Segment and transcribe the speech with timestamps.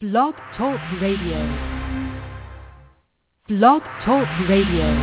[0.00, 1.42] Blog Talk Radio.
[3.48, 4.94] Blog Talk Radio.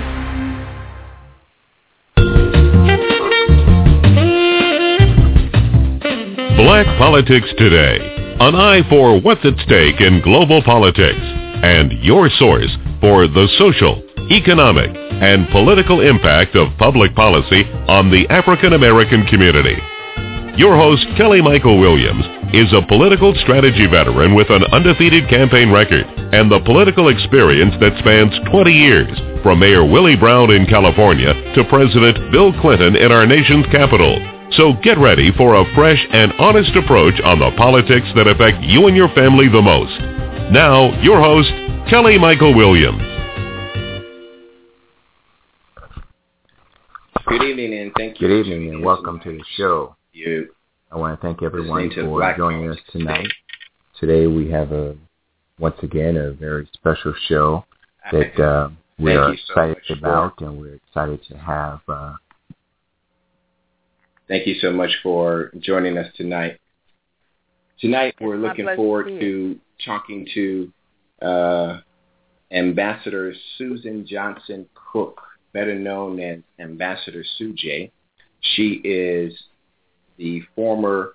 [6.55, 7.97] Black Politics Today.
[8.39, 11.19] An eye for what's at stake in global politics.
[11.19, 12.71] And your source
[13.01, 14.01] for the social,
[14.31, 19.75] economic, and political impact of public policy on the African American community.
[20.55, 22.23] Your host, Kelly Michael Williams,
[22.55, 27.91] is a political strategy veteran with an undefeated campaign record and the political experience that
[27.99, 29.11] spans 20 years,
[29.43, 34.15] from Mayor Willie Brown in California to President Bill Clinton in our nation's capital.
[34.55, 38.87] So get ready for a fresh and honest approach on the politics that affect you
[38.87, 39.99] and your family the most.
[40.49, 41.51] Now, your host,
[41.89, 43.03] Kelly Michael Williams.
[47.27, 48.29] Good evening and thank you.
[48.29, 49.97] Good evening and welcome to the show.
[50.13, 50.54] You.
[50.95, 53.27] I want to thank everyone to for Black joining us tonight.
[53.99, 54.95] Today we have a
[55.59, 57.65] once again a very special show
[58.13, 61.37] that uh, we Thank are you so excited much for- about, and we're excited to
[61.37, 61.81] have.
[61.89, 62.13] Uh,
[64.29, 66.61] Thank you so much for joining us tonight.
[67.81, 70.71] Tonight we're looking forward to to talking to
[71.21, 71.79] uh,
[72.53, 75.19] Ambassador Suzan Johnson Cook,
[75.51, 77.91] better known as Ambassador Sujay.
[78.39, 79.33] She is
[80.17, 81.13] the former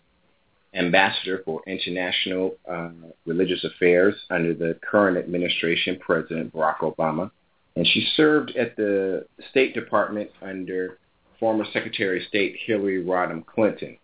[0.74, 2.90] ambassador for international uh,
[3.26, 7.30] religious affairs under the current administration, President Barack Obama.
[7.76, 10.98] And she served at the State Department under
[11.38, 13.96] former Secretary of State Hillary Rodham Clinton.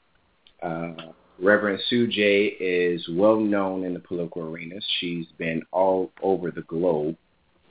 [0.63, 4.85] Uh, Reverend Sujay is well known in the political arenas.
[5.01, 7.17] She's been all over the globe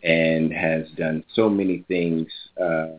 [0.03, 2.27] and has done so many things
[2.61, 2.89] uh,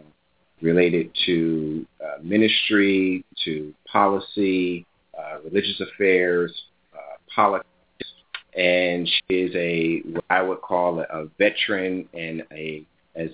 [0.61, 1.87] related to
[2.17, 4.87] uh, ministry, to policy,
[5.19, 6.53] uh, religious affairs,
[6.95, 7.69] uh, politics,
[8.57, 13.31] and she is a what I would call a, a veteran and a as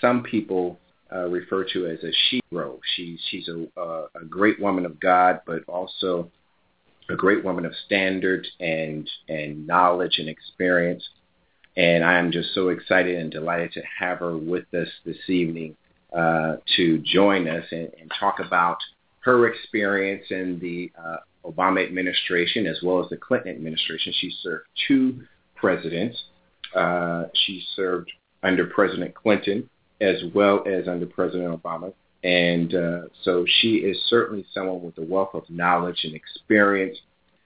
[0.00, 0.78] some people
[1.12, 2.12] uh, refer to as a
[2.52, 2.78] shero.
[2.94, 6.30] She, she's she's a, uh, a great woman of God, but also
[7.08, 11.06] a great woman of standard and and knowledge and experience.
[11.76, 15.76] And I am just so excited and delighted to have her with us this evening
[16.12, 18.78] uh, to join us and, and talk about
[19.20, 24.12] her experience in the uh, Obama administration as well as the Clinton administration.
[24.18, 25.22] She served two
[25.54, 26.16] presidents.
[26.74, 28.10] Uh, she served
[28.42, 29.68] under President Clinton
[30.00, 31.92] as well as under President Obama.
[32.22, 36.98] And uh, so she is certainly someone with a wealth of knowledge and experience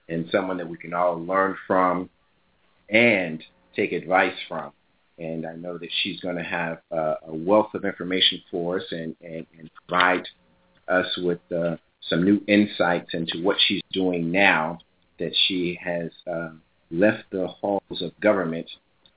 [0.09, 2.11] and someone that we can all learn from
[2.89, 3.43] and
[3.77, 4.73] take advice from.
[5.21, 8.85] And I know that she's going to have uh, a wealth of information for us
[8.91, 10.27] and, and, and provide
[10.89, 11.77] us with uh,
[12.09, 14.79] some new insights into what she's doing now
[15.19, 16.49] that she has uh,
[16.91, 18.69] left the halls of government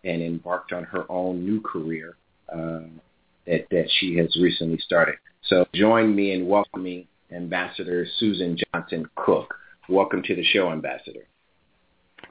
[0.04, 2.18] and embarked on her own new career
[2.52, 2.82] uh,
[3.48, 5.16] that, that she has recently started.
[5.48, 9.56] So join me in welcoming Ambassador Suzan Johnson Cook.
[9.88, 11.28] Welcome to the show, Ambassador.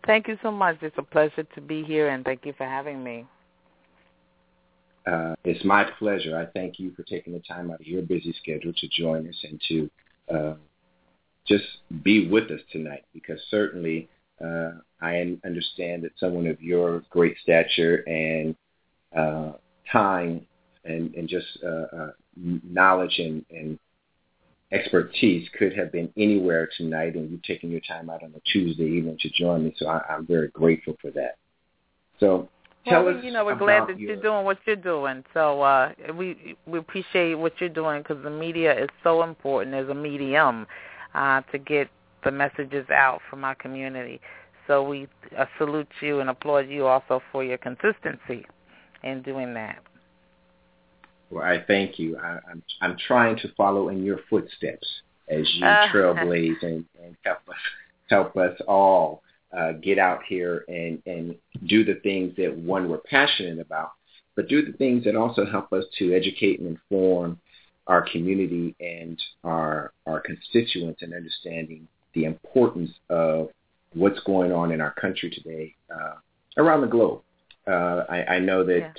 [0.06, 0.77] Thank you so much.
[0.83, 3.27] It's a pleasure to be here, and thank you for having me.
[5.07, 6.37] Uh, it's my pleasure.
[6.39, 9.45] I thank you for taking the time out of your busy schedule to join us
[9.45, 9.91] and to
[10.33, 10.55] uh,
[11.47, 11.65] just
[12.03, 14.09] be with us tonight because certainly
[14.45, 18.55] uh, I understand that someone of your great stature and
[19.17, 19.53] uh,
[19.91, 20.47] time
[20.85, 23.79] and, and just uh, uh, knowledge and, and
[24.73, 28.84] expertise could have been anywhere tonight and you taking your time out on a Tuesday
[28.84, 29.75] evening to join me.
[29.77, 31.37] So I, I'm very grateful for that.
[32.21, 32.49] So
[32.87, 35.25] tell well, you know, we're glad that your, you're doing what you're doing.
[35.34, 39.88] So uh, we we appreciate what you're doing because the media is so important as
[39.88, 40.66] a medium
[41.15, 41.88] uh, to get
[42.25, 44.21] the messages out from our community.
[44.66, 48.47] So we uh, salute you and applaud you also for your consistency
[49.03, 49.82] in doing that.
[51.31, 52.19] Well, I thank you.
[52.19, 54.87] I, I'm I'm trying to follow in your footsteps
[55.28, 57.56] as you Uh, trailblaze and, and help us
[58.09, 59.22] help us all
[59.57, 61.35] uh, get out here and and
[61.67, 63.93] do the things that one we're passionate about,
[64.34, 67.39] but do the things that also help us to educate and inform
[67.87, 73.49] our community and our our constituents in understanding the importance of
[73.95, 76.15] what's going on in our country today uh,
[76.57, 77.21] around the globe.
[77.66, 78.93] Uh, I, I know that Yeah.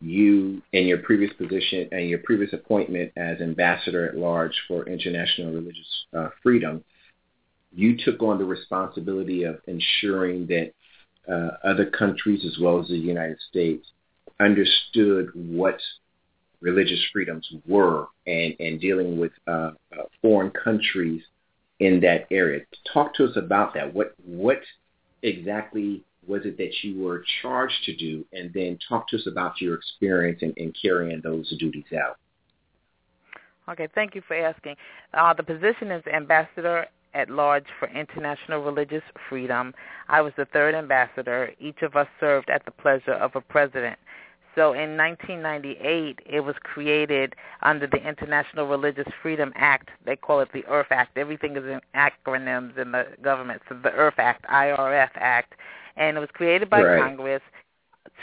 [0.00, 5.52] you, in your previous position and your previous appointment as ambassador at large for international
[5.52, 6.84] religious uh, freedom,
[7.74, 10.72] you took on the responsibility of ensuring that
[11.30, 13.86] uh, other countries as well as the United States
[14.40, 15.78] understood what
[16.60, 21.22] religious freedoms were and, and dealing with uh, uh, foreign countries
[21.80, 22.64] in that area.
[22.92, 23.92] Talk to us about that.
[23.94, 24.60] What what
[25.22, 28.24] exactly was it that you were charged to do?
[28.32, 32.18] And then talk to us about your experience in, in carrying those duties out.
[33.68, 34.76] Okay, thank you for asking.
[35.12, 39.74] Uh, the position is ambassador at large for international religious freedom.
[40.08, 41.52] I was the third ambassador.
[41.60, 43.98] Each of us served at the pleasure of a president.
[44.54, 49.90] So in 1998, it was created under the International Religious Freedom Act.
[50.04, 51.16] They call it the IRF Act.
[51.16, 53.62] Everything is in acronyms in the government.
[53.68, 55.54] So the IRF Act, IRF Act,
[55.96, 57.00] and it was created by right.
[57.00, 57.42] Congress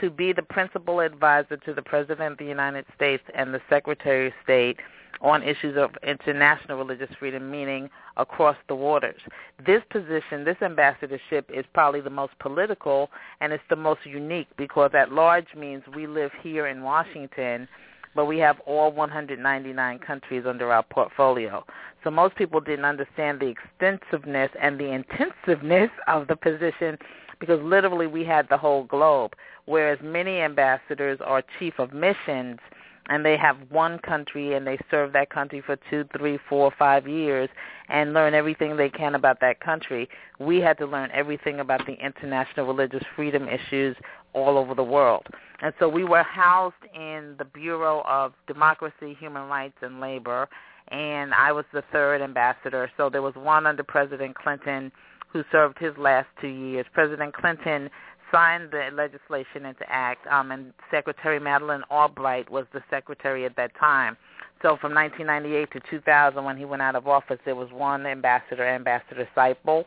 [0.01, 4.27] to be the principal advisor to the President of the United States and the Secretary
[4.27, 4.77] of State
[5.21, 9.19] on issues of international religious freedom, meaning across the waters.
[9.65, 13.09] This position, this ambassadorship, is probably the most political
[13.41, 17.67] and it's the most unique because at large means we live here in Washington,
[18.13, 21.65] but we have all 199 countries under our portfolio.
[22.03, 26.97] So most people didn't understand the extensiveness and the intensiveness of the position
[27.39, 29.33] because literally we had the whole globe,
[29.65, 32.59] whereas many ambassadors are chief of missions–
[33.09, 37.07] and they have one country and they serve that country for two, three, four, five
[37.07, 37.49] years
[37.89, 40.09] and learn everything they can about that country.
[40.39, 43.95] We had to learn everything about the international religious freedom issues
[44.33, 45.27] all over the world.
[45.61, 50.49] And so we were housed in the Bureau of Democracy, Human Rights, and Labor,
[50.89, 52.91] and I was the third ambassador.
[52.97, 54.91] So there was one under President Clinton
[55.31, 56.85] who served his last two years.
[56.93, 57.89] President Clinton
[58.35, 63.71] signed the legislation into act, um, and Secretary Madeleine Albright was the secretary at that
[63.79, 64.17] time.
[64.61, 68.65] So from 1998 to 2000, when he went out of office, there was one ambassador,
[68.65, 69.85] Ambassador Seiple.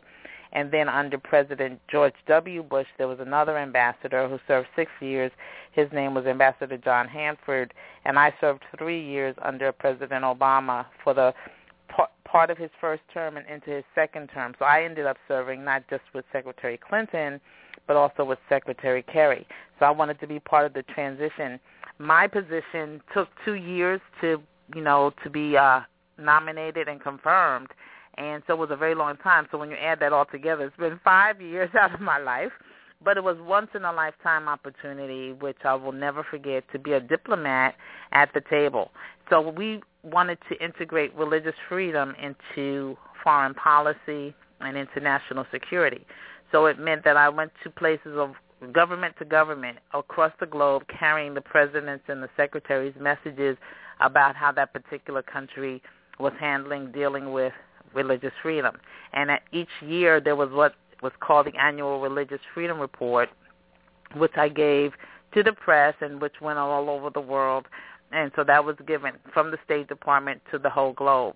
[0.51, 2.63] And then under President George W.
[2.63, 5.31] Bush, there was another ambassador who served six years.
[5.73, 7.71] His name was Ambassador John Hanford,
[8.05, 11.35] and I served three years under President Obama for the
[12.25, 14.53] part of his first term and into his second term.
[14.59, 17.39] So I ended up serving not just with Secretary Clinton,
[17.87, 19.47] but also with Secretary Kerry.
[19.79, 21.59] So I wanted to be part of the transition.
[21.97, 24.41] My position took two years to,
[24.75, 25.81] you know, to be uh,
[26.17, 27.69] nominated and confirmed,
[28.17, 29.47] and so it was a very long time.
[29.51, 32.51] So when you add that all together, it's been five years out of my life.
[33.01, 36.91] But it was once in a lifetime opportunity, which I will never forget, to be
[36.91, 37.75] a diplomat
[38.11, 38.91] at the table.
[39.29, 46.05] So we wanted to integrate religious freedom into foreign policy and international security.
[46.51, 48.33] So it meant that I went to places of
[48.73, 53.57] government to government across the globe carrying the president's and the secretary's messages
[53.99, 55.81] about how that particular country
[56.19, 57.53] was handling, dealing with
[57.93, 58.77] religious freedom.
[59.13, 63.29] And at each year there was what was called the Annual Religious Freedom Report,
[64.15, 64.91] which I gave
[65.33, 67.67] to the press and which went all over the world.
[68.11, 71.35] And so that was given from the State Department to the whole globe.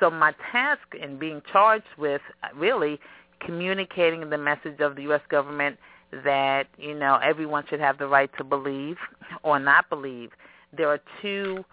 [0.00, 2.20] So my task in being charged with
[2.54, 2.98] really
[3.40, 5.20] communicating the message of the U.S.
[5.28, 5.78] government
[6.24, 8.96] that you know everyone should have the right to believe
[9.42, 10.30] or not believe.
[10.76, 11.64] There are two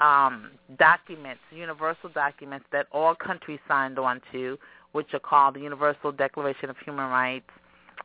[0.00, 4.58] um, documents, universal documents that all countries signed on to,
[4.92, 7.50] which are called the Universal Declaration of Human Rights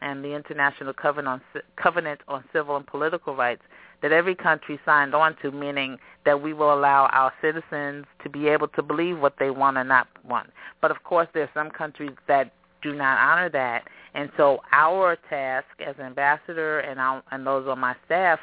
[0.01, 3.61] and the International Covenant on, Covenant on Civil and Political Rights
[4.01, 8.47] that every country signed on to, meaning that we will allow our citizens to be
[8.47, 10.49] able to believe what they want or not want.
[10.81, 13.83] But of course, there are some countries that do not honor that.
[14.13, 18.39] And so our task as ambassador and, our, and those on my staff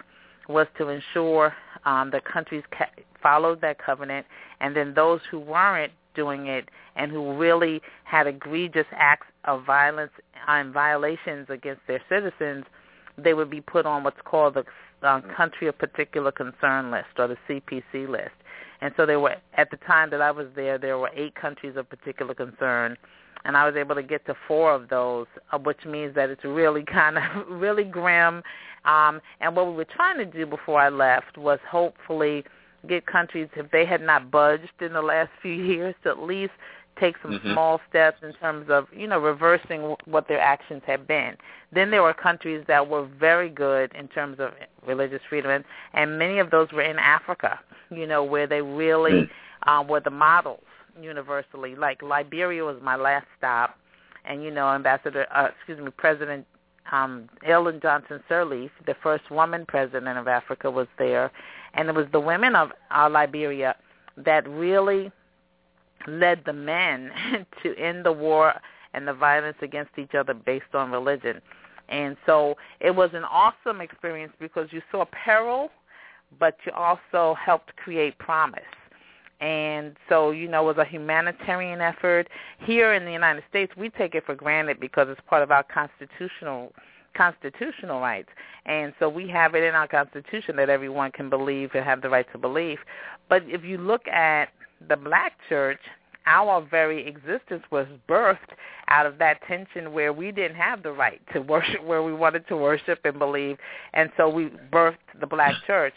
[0.49, 2.91] was to ensure um, the countries ca-
[3.23, 4.27] followed that covenant,
[4.61, 10.12] and then those who weren't doing it and who really had egregious acts of violence
[10.49, 12.65] and violations against their citizens,
[13.19, 14.65] they would be put on what's called the
[15.07, 18.35] um, country of particular concern list or the CPC list.
[18.81, 21.76] And so there were at the time that I was there, there were eight countries
[21.76, 22.97] of particular concern,
[23.45, 25.26] and I was able to get to four of those,
[25.65, 28.43] which means that it's really kind of really grim.
[28.85, 32.45] Um, and what we were trying to do before I left was hopefully
[32.88, 36.53] get countries, if they had not budged in the last few years, to at least
[36.99, 37.53] take some mm-hmm.
[37.53, 41.37] small steps in terms of, you know, reversing what their actions have been.
[41.73, 44.53] Then there were countries that were very good in terms of
[44.87, 47.61] religious freedom, and, and many of those were in Africa,
[47.91, 49.29] you know, where they really mm.
[49.67, 50.65] um, were the models
[51.00, 51.75] universally.
[51.75, 53.79] Like Liberia was my last stop,
[54.25, 56.47] and you know, Ambassador, uh, excuse me, President
[56.93, 61.33] um, Ellen Johnson Sirleaf, the first woman president of Africa, was there,
[61.75, 63.75] and it was the women of uh, Liberia
[64.17, 65.11] that really
[66.07, 67.11] led the men
[67.62, 68.55] to end the war
[68.95, 71.41] and the violence against each other based on religion.
[71.88, 75.71] And so it was an awesome experience because you saw peril,
[76.38, 78.62] but you also helped create promise
[79.38, 82.26] and so you know it was a humanitarian effort
[82.61, 85.62] here in the United States we take it for granted because it's part of our
[85.62, 86.73] constitutional
[87.17, 88.29] constitutional rights.
[88.67, 92.11] And so we have it in our Constitution that everyone can believe and have the
[92.11, 92.79] right to believe.
[93.29, 94.50] But if you look at
[94.88, 95.81] the black church,
[96.26, 98.52] our very existence was birthed
[98.88, 102.47] out of that tension where we didn't have the right to worship where we wanted
[102.49, 103.57] to worship and believe.
[103.95, 105.95] And so we birthed the black church.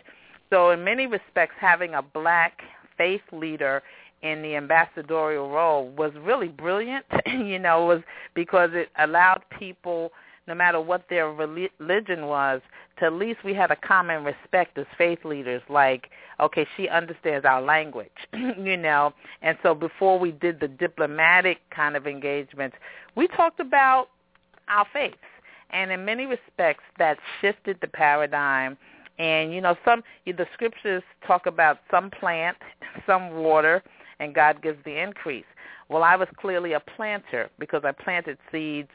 [0.51, 2.61] So in many respects, having a black
[2.97, 3.81] faith leader
[4.21, 8.01] in the ambassadorial role was really brilliant, you know, was
[8.33, 10.11] because it allowed people–
[10.49, 12.59] no matter what their religion was,
[12.97, 15.61] to at least we had a common respect as faith leaders.
[15.69, 19.13] Like, okay, she understands our language, you know.
[19.43, 22.75] And so before we did the diplomatic kind of engagements,
[23.15, 24.09] we talked about
[24.67, 25.17] our faiths.
[25.69, 28.75] And in many respects, that shifted the paradigm.
[29.19, 32.57] And you know, some the scriptures talk about some plant,
[33.05, 33.83] some water,
[34.19, 35.45] and God gives the increase.
[35.89, 38.89] Well, I was clearly a planter because I planted seeds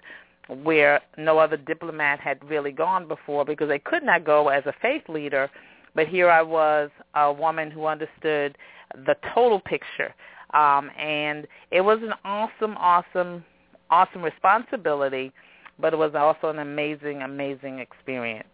[0.49, 4.75] where no other diplomat had really gone before because they could not go as a
[4.83, 5.51] faith leader.
[5.95, 8.59] But here I was, a woman who understood
[9.07, 10.15] the total picture.
[10.53, 13.45] Um, and it was an awesome, awesome,
[13.91, 15.33] awesome responsibility,
[15.79, 18.49] but it was also an amazing, amazing experience.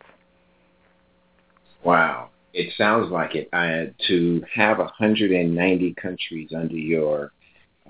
[1.85, 2.31] Wow.
[2.53, 3.49] It sounds like it.
[3.53, 7.33] Uh, to have 190 countries under your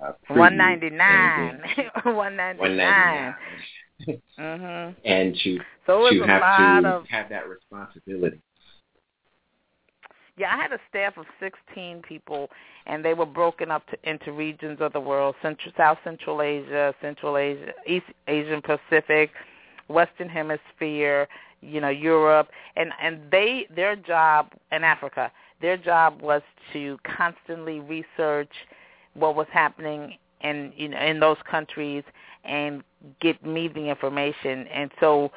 [0.02, 1.61] uh, 199.
[2.04, 2.59] 199.
[2.59, 3.35] 199
[4.09, 4.92] mm-hmm.
[5.04, 8.40] and to so to have to of, have that responsibility.
[10.37, 12.49] Yeah, I had a staff of 16 people,
[12.87, 16.95] and they were broken up to, into regions of the world: Central, South Central Asia,
[17.02, 19.30] Central Asia, East Asian Pacific,
[19.88, 21.28] Western Hemisphere,
[21.61, 25.30] you know, Europe, and and they their job in Africa,
[25.61, 26.42] their job was
[26.73, 28.52] to constantly research
[29.14, 32.04] what was happening in you know in those countries
[32.45, 32.83] and
[33.21, 34.66] get me the information.
[34.69, 35.30] And so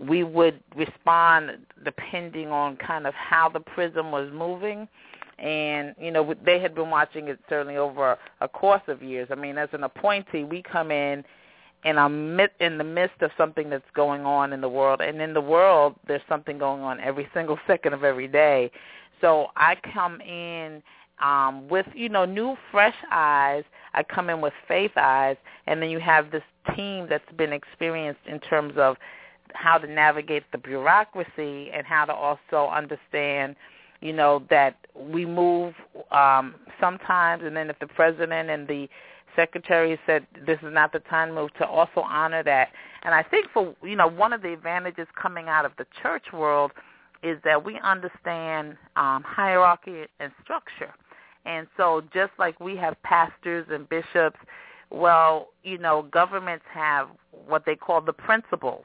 [0.00, 4.88] we would respond depending on kind of how the prism was moving.
[5.38, 9.28] And, you know, they had been watching it certainly over a course of years.
[9.30, 11.24] I mean, as an appointee, we come in
[11.84, 12.06] in a
[12.60, 15.94] in the midst of something that's going on in the world, and in the world
[16.06, 18.70] there's something going on every single second of every day.
[19.20, 20.82] So I come in
[21.22, 23.64] um, with you know new fresh eyes.
[23.94, 26.42] I come in with faith eyes, and then you have this
[26.76, 28.96] team that's been experienced in terms of
[29.54, 33.56] how to navigate the bureaucracy and how to also understand
[34.00, 35.74] you know that we move
[36.10, 38.88] um sometimes and then if the president and the
[39.36, 42.68] secretary said this is not the time move to also honor that.
[43.02, 46.26] And i think for you know one of the advantages coming out of the church
[46.32, 46.72] world
[47.22, 50.94] is that we understand um hierarchy and structure
[51.44, 54.38] and so just like we have pastors and bishops
[54.90, 57.08] well, you know, governments have
[57.46, 58.84] what they call the principals,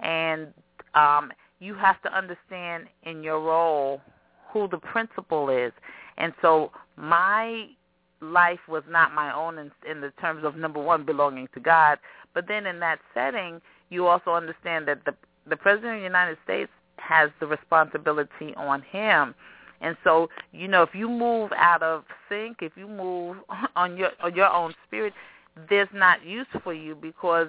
[0.00, 0.48] and
[0.94, 1.30] um,
[1.60, 4.00] you have to understand in your role
[4.50, 5.72] who the principal is.
[6.16, 7.68] And so my
[8.20, 11.98] life was not my own in, in the terms of number one belonging to God,
[12.34, 15.14] but then in that setting, you also understand that the
[15.48, 19.34] the president of the United States has the responsibility on him.
[19.82, 23.36] And so, you know, if you move out of sync, if you move
[23.76, 25.12] on your on your own spirit,
[25.68, 27.48] there's not use for you because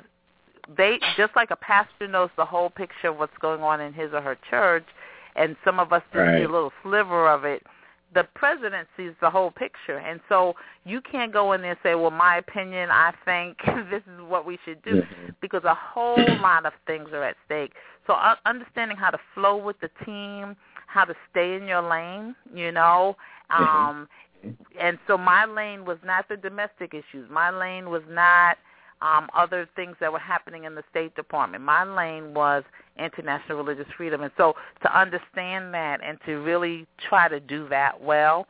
[0.77, 4.11] they just like a pastor knows the whole picture of what's going on in his
[4.13, 4.85] or her church,
[5.35, 6.39] and some of us just right.
[6.39, 7.63] see a little sliver of it.
[8.13, 10.53] The president sees the whole picture, and so
[10.85, 13.57] you can't go in there and say, "Well, my opinion, I think
[13.89, 15.29] this is what we should do," mm-hmm.
[15.41, 17.73] because a whole lot of things are at stake.
[18.05, 20.55] So understanding how to flow with the team,
[20.93, 23.15] how to stay in your lane, you know,
[23.51, 23.63] mm-hmm.
[23.63, 24.07] um,
[24.79, 27.29] and so my lane was not the domestic issues.
[27.29, 28.57] My lane was not
[29.01, 31.63] um, other things that were happening in the State Department.
[31.63, 32.63] My lane was
[32.97, 34.21] international religious freedom.
[34.21, 38.47] And so to understand that and to really try to do that well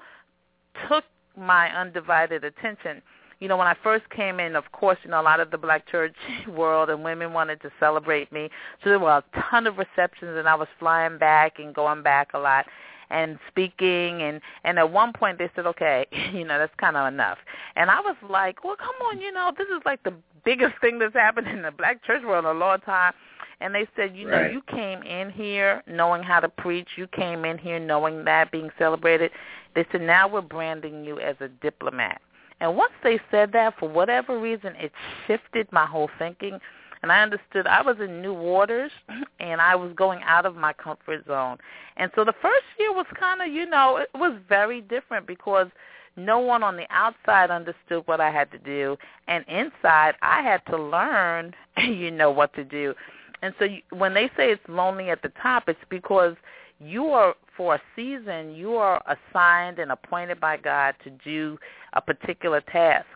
[0.87, 1.03] took
[1.37, 3.01] my undivided attention.
[3.43, 5.57] You know, when I first came in, of course, you know, a lot of the
[5.57, 6.15] black church
[6.47, 8.49] world and women wanted to celebrate me.
[8.81, 12.29] So there were a ton of receptions and I was flying back and going back
[12.33, 12.65] a lot
[13.09, 14.21] and speaking.
[14.21, 17.37] And and at one point they said okay you know that's kind of enough.
[17.75, 20.13] And i was like well come on you know this is like the
[20.45, 23.11] biggest thing that's happened in the black church world in a long time.
[23.59, 24.53] And they said you know right.
[24.53, 26.87] you came in here knowing how to preach.
[26.95, 29.31] You came in here knowing that being celebrated.
[29.75, 32.21] They said now we're branding you as a diplomat
[32.63, 34.91] and once they said that for whatever reason it
[35.27, 36.59] shifted my whole thinking
[37.03, 38.91] and I understood I was in new waters
[39.39, 41.57] and I was going out of my comfort zone.
[41.97, 45.67] And so the first year was kind of, you know, it was very different because
[46.15, 48.95] no one on the outside understood what I had to do,
[49.27, 52.93] and inside I had to learn, you know, what to do.
[53.41, 56.35] And so you, when they say it's lonely at the top, it's because
[56.79, 61.57] you are for a season you are assigned and appointed by God to do
[61.93, 63.07] a particular task.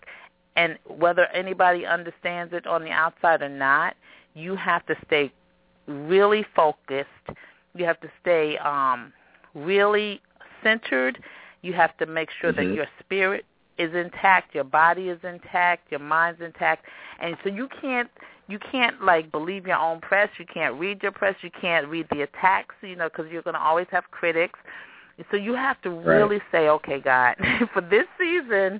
[0.56, 3.96] And whether anybody understands it on the outside or not,
[4.34, 5.32] you have to stay
[5.88, 7.08] really focused.
[7.76, 9.14] You have to stay um,
[9.54, 10.22] really
[10.64, 11.22] centered.
[11.62, 12.70] You have to make sure mm-hmm.
[12.70, 13.46] that your spirit
[13.78, 16.86] is intact, your body is intact, your mind's intact,
[17.20, 18.10] and so you can't
[18.48, 20.30] you can't like believe your own press.
[20.40, 21.36] You can't read your press.
[21.42, 24.60] You can't read the attacks, you know, because you're going to always have critics.
[25.32, 26.42] So you have to really right.
[26.52, 27.36] say, okay, God,
[27.74, 28.80] for this season,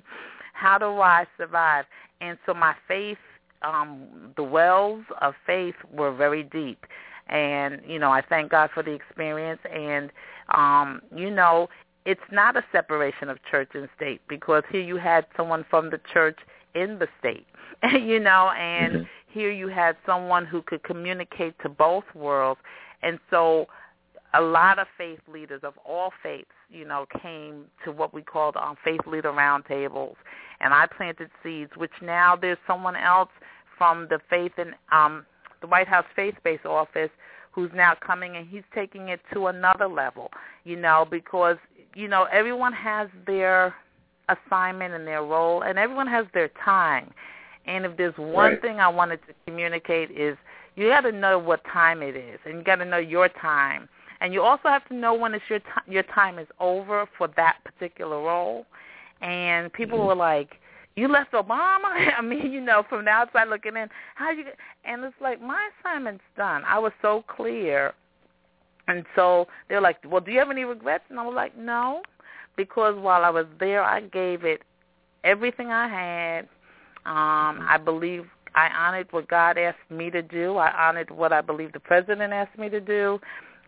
[0.52, 1.84] how do I survive?
[2.20, 3.18] And so my faith,
[3.62, 6.86] um, the wells of faith were very deep.
[7.28, 9.60] And, you know, I thank God for the experience.
[9.70, 10.10] And,
[10.54, 11.68] um, you know,
[12.06, 16.00] it's not a separation of church and state because here you had someone from the
[16.12, 16.38] church
[16.74, 17.46] in the state,
[17.92, 19.02] you know, and mm-hmm.
[19.28, 22.60] Here you had someone who could communicate to both worlds.
[23.02, 23.66] And so
[24.34, 28.56] a lot of faith leaders of all faiths, you know, came to what we called
[28.56, 30.16] um, faith leader roundtables,
[30.60, 31.70] and I planted seeds.
[31.76, 33.30] Which now there's someone else
[33.76, 35.24] from the faith and um,
[35.60, 37.10] the White House faith-based office
[37.52, 40.30] who's now coming and he's taking it to another level,
[40.64, 41.56] you know, because
[41.94, 43.74] you know everyone has their
[44.28, 47.10] assignment and their role, and everyone has their time.
[47.68, 48.62] And if there's one right.
[48.62, 50.36] thing I wanted to communicate is
[50.74, 53.88] you got to know what time it is, and you got to know your time,
[54.20, 57.28] and you also have to know when it's your t- your time is over for
[57.36, 58.66] that particular role.
[59.20, 60.08] And people mm-hmm.
[60.08, 60.54] were like,
[60.96, 64.44] "You left Obama." I mean, you know, from the outside looking in, how you?
[64.84, 66.62] And it's like my assignment's done.
[66.66, 67.92] I was so clear,
[68.86, 72.02] and so they're like, "Well, do you have any regrets?" And I was like, "No."
[72.58, 74.62] because while I was there, I gave it
[75.24, 76.48] everything I had.
[77.08, 80.58] Um, I believe I honored what God asked me to do.
[80.58, 83.18] I honored what I believe the president asked me to do,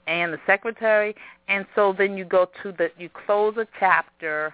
[0.06, 1.14] and the secretary.
[1.49, 4.52] And so then you go to the you close a chapter,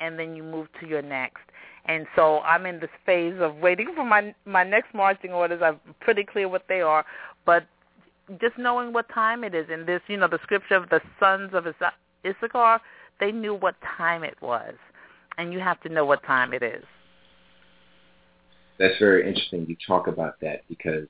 [0.00, 1.42] and then you move to your next.
[1.86, 5.62] And so I'm in this phase of waiting for my my next marching orders.
[5.62, 7.04] I'm pretty clear what they are,
[7.46, 7.64] but
[8.40, 9.66] just knowing what time it is.
[9.70, 11.64] And this, you know, the scripture of the sons of
[12.26, 12.80] Issachar
[13.20, 14.74] they knew what time it was,
[15.38, 16.84] and you have to know what time it is.
[18.80, 19.66] That's very interesting.
[19.68, 21.06] You talk about that because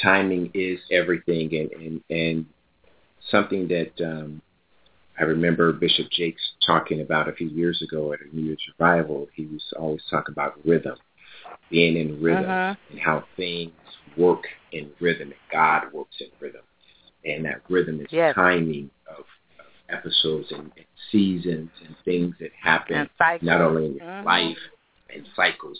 [0.00, 2.46] timing is everything, and and, and
[3.30, 4.40] something that um,
[5.18, 9.26] I remember Bishop Jakes talking about a few years ago at a New Year's revival.
[9.34, 10.96] He was always talking about rhythm,
[11.68, 12.74] being in rhythm, uh-huh.
[12.92, 13.72] and how things
[14.16, 16.62] work in rhythm, and God works in rhythm,
[17.24, 18.36] and that rhythm is yes.
[18.36, 19.24] timing of
[19.88, 23.08] episodes and, and seasons and things that happen
[23.42, 24.26] not only in your mm-hmm.
[24.26, 24.56] life
[25.14, 25.78] and cycles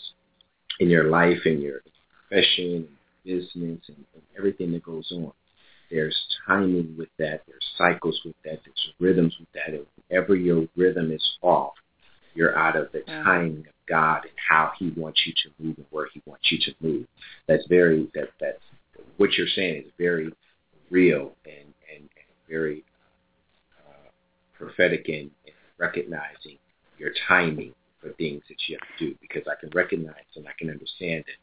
[0.79, 1.81] in your life and your
[2.29, 2.87] profession
[3.23, 5.31] business and, and everything that goes on.
[5.91, 6.15] There's
[6.47, 7.41] timing with that.
[7.47, 8.59] There's cycles with that.
[8.65, 9.73] There's rhythms with that.
[9.73, 11.73] And whenever your rhythm is off,
[12.33, 13.23] you're out of the mm-hmm.
[13.23, 16.59] timing of God and how He wants you to move and where He wants you
[16.59, 17.05] to move.
[17.47, 18.59] That's very that that's
[19.17, 20.31] what you're saying is very
[20.89, 22.09] real and and, and
[22.49, 22.83] very
[24.57, 26.57] prophetic in, in recognizing
[26.97, 27.73] your timing
[28.05, 31.23] for things that you have to do because I can recognize and I can understand
[31.27, 31.37] it.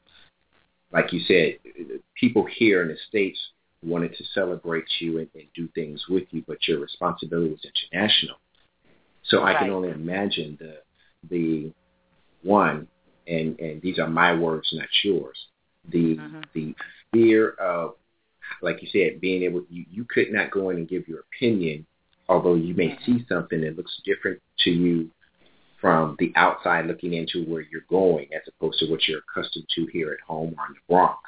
[0.93, 1.59] Like you said,
[2.19, 3.39] people here in the States
[3.85, 7.61] wanted to celebrate you and, and do things with you, but your responsibility is
[7.93, 8.37] international.
[9.25, 9.57] So right.
[9.57, 10.79] I can only imagine the
[11.31, 11.73] the
[12.43, 12.89] one,
[13.27, 15.39] and and these are my words, not yours.
[15.89, 16.41] The mm-hmm.
[16.55, 16.75] the
[17.13, 17.95] fear of,
[18.61, 21.87] like you said, being able you you could not go in and give your opinion
[22.29, 25.11] although you may see something that looks different to you
[25.83, 29.85] from the outside looking into where you're going as opposed to what you're accustomed to
[29.87, 31.19] here at home or in the Bronx.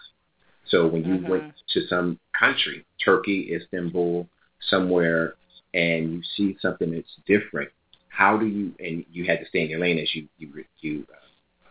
[0.69, 1.29] So when you mm-hmm.
[1.29, 4.29] went to some country, Turkey, Istanbul,
[4.71, 5.35] somewhere,
[5.75, 7.69] and you see something that's different,
[8.09, 11.05] how do you, and you had to stay in your lane as you, you, you
[11.13, 11.69] uh,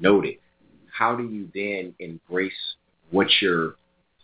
[0.00, 0.36] noted,
[0.90, 2.52] how do you then embrace
[3.10, 3.74] what your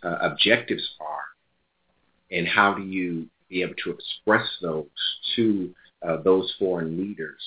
[0.01, 4.85] uh, objectives are and how do you be able to express those
[5.35, 7.39] to uh, those foreign leaders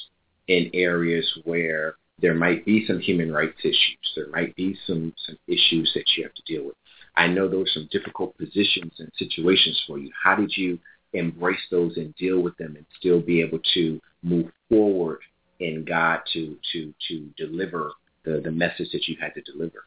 [0.52, 4.12] in areas where there might be some human rights issues.
[4.14, 6.76] There might be some, some issues that you have to deal with.
[7.16, 10.10] I know those are some difficult positions and situations for you.
[10.22, 10.78] How did you
[11.14, 15.20] embrace those and deal with them and still be able to move forward
[15.60, 17.92] in God to, to, to deliver
[18.24, 19.84] the, the message that you had to deliver?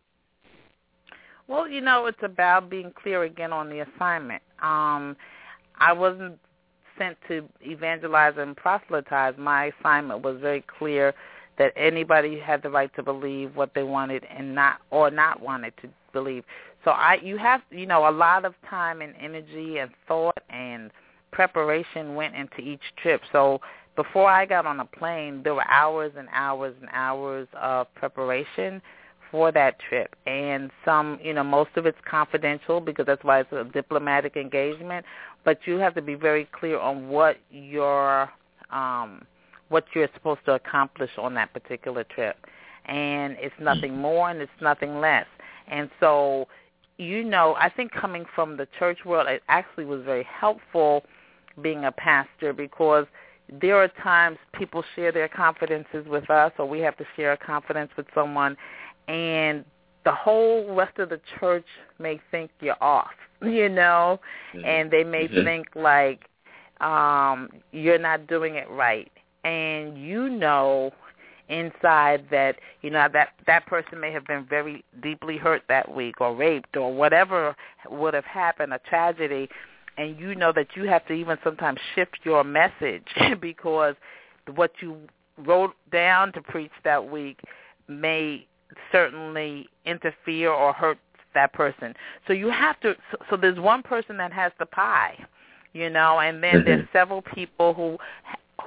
[1.48, 4.42] Well, you know, it's about being clear again on the assignment.
[4.62, 5.16] Um,
[5.78, 6.40] I wasn't
[6.98, 9.34] sent to evangelize and proselytize.
[9.38, 11.14] My assignment was very clear
[11.58, 15.74] that anybody had the right to believe what they wanted and not or not wanted
[15.82, 16.44] to believe.
[16.84, 20.92] So I you have you know a lot of time and energy and thought and
[21.32, 23.22] preparation went into each trip.
[23.32, 23.62] So
[23.96, 28.82] before I got on a plane, there were hours and hours and hours of preparation
[29.32, 30.16] for that trip.
[30.26, 35.06] And some, you know, most of it's confidential because that's why it's a diplomatic engagement.
[35.46, 38.30] But you have to be very clear on what your
[38.72, 39.26] um,
[39.70, 42.36] what you're supposed to accomplish on that particular trip.
[42.86, 44.02] And it's nothing mm-hmm.
[44.02, 45.26] more and it's nothing less.
[45.68, 46.48] And so,
[46.98, 51.04] you know, I think coming from the church world, it actually was very helpful
[51.62, 53.06] being a pastor because
[53.62, 57.38] there are times people share their confidences with us or we have to share a
[57.38, 58.58] confidence with someone
[59.08, 59.64] and
[60.06, 61.66] the whole rest of the church
[62.00, 64.20] may think you're off, you know,
[64.54, 64.66] mm-hmm.
[64.66, 65.44] and they may mm-hmm.
[65.44, 66.22] think like
[66.82, 69.12] um you're not doing it right.
[69.44, 70.92] And you know
[71.48, 76.20] inside that you know that that person may have been very deeply hurt that week
[76.20, 77.56] or raped or whatever
[77.90, 79.48] would have happened a tragedy
[79.98, 83.06] and you know that you have to even sometimes shift your message
[83.42, 83.96] because
[84.56, 84.98] what you
[85.38, 87.40] wrote down to preach that week
[87.88, 88.46] may
[88.92, 90.98] certainly interfere or hurt
[91.34, 91.94] that person.
[92.28, 92.96] So you have to.
[93.12, 95.18] So, so there's one person that has the pie,
[95.74, 96.66] you know, and then mm-hmm.
[96.66, 97.98] there's several people who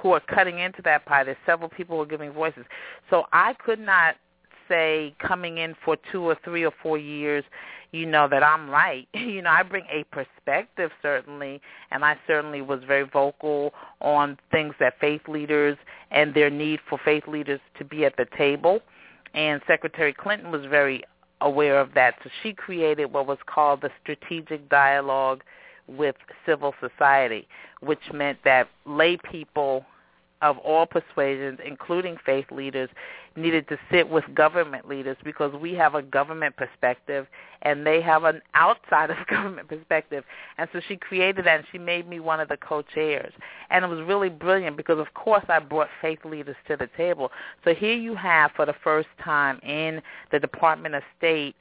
[0.01, 1.23] who are cutting into that pie.
[1.23, 2.65] There's several people who are giving voices.
[3.09, 4.15] So I could not
[4.69, 7.43] say coming in for two or three or four years,
[7.91, 9.07] you know, that I'm right.
[9.15, 14.75] You know, I bring a perspective certainly, and I certainly was very vocal on things
[14.79, 15.77] that faith leaders
[16.11, 18.81] and their need for faith leaders to be at the table
[19.33, 21.03] and Secretary Clinton was very
[21.41, 22.15] aware of that.
[22.23, 25.43] So she created what was called the Strategic Dialogue
[25.87, 26.15] with
[26.45, 27.47] Civil Society,
[27.81, 29.85] which meant that lay people
[30.41, 32.89] of all persuasions, including faith leaders,
[33.35, 37.27] needed to sit with government leaders because we have a government perspective
[37.61, 40.23] and they have an outside of government perspective.
[40.57, 43.33] And so she created that and she made me one of the co-chairs.
[43.69, 47.31] And it was really brilliant because of course I brought faith leaders to the table.
[47.63, 51.55] So here you have for the first time in the Department of State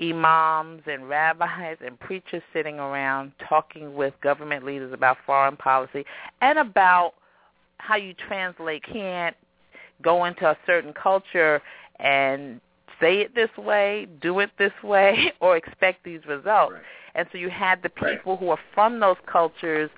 [0.00, 6.04] imams and rabbis and preachers sitting around talking with government leaders about foreign policy
[6.40, 7.14] and about
[7.78, 9.36] how you translate can't
[10.02, 11.60] go into a certain culture
[12.00, 12.60] and
[13.00, 16.74] say it this way, do it this way, or expect these results.
[16.74, 16.82] Right.
[17.14, 18.38] And so you had the people right.
[18.38, 19.90] who are from those cultures,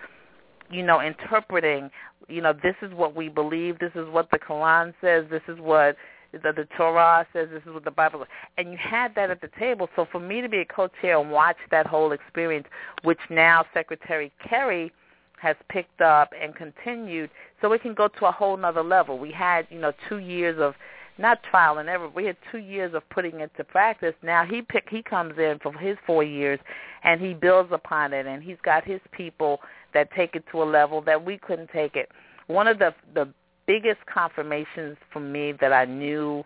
[0.70, 1.90] you know, interpreting,
[2.28, 5.58] you know, this is what we believe, this is what the Quran says, this is
[5.60, 5.96] what
[6.32, 8.28] the, the Torah says, this is what the Bible says.
[8.58, 9.88] And you had that at the table.
[9.96, 12.66] So for me to be a co-chair and watch that whole experience,
[13.02, 14.92] which now Secretary Kerry–
[15.40, 19.18] has picked up and continued so we can go to a whole nother level.
[19.18, 20.74] We had, you know, two years of
[21.18, 22.08] not trial and error.
[22.08, 24.14] We had two years of putting it to practice.
[24.22, 26.60] Now he pick he comes in for his four years
[27.04, 29.60] and he builds upon it and he's got his people
[29.94, 32.10] that take it to a level that we couldn't take it.
[32.48, 33.28] One of the the
[33.66, 36.44] biggest confirmations for me that I knew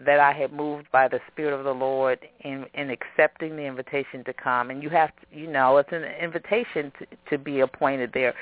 [0.00, 4.24] that I had moved by the Spirit of the Lord in in accepting the invitation
[4.24, 4.70] to come.
[4.70, 8.34] And you have to, you know, it's an invitation to, to be appointed there.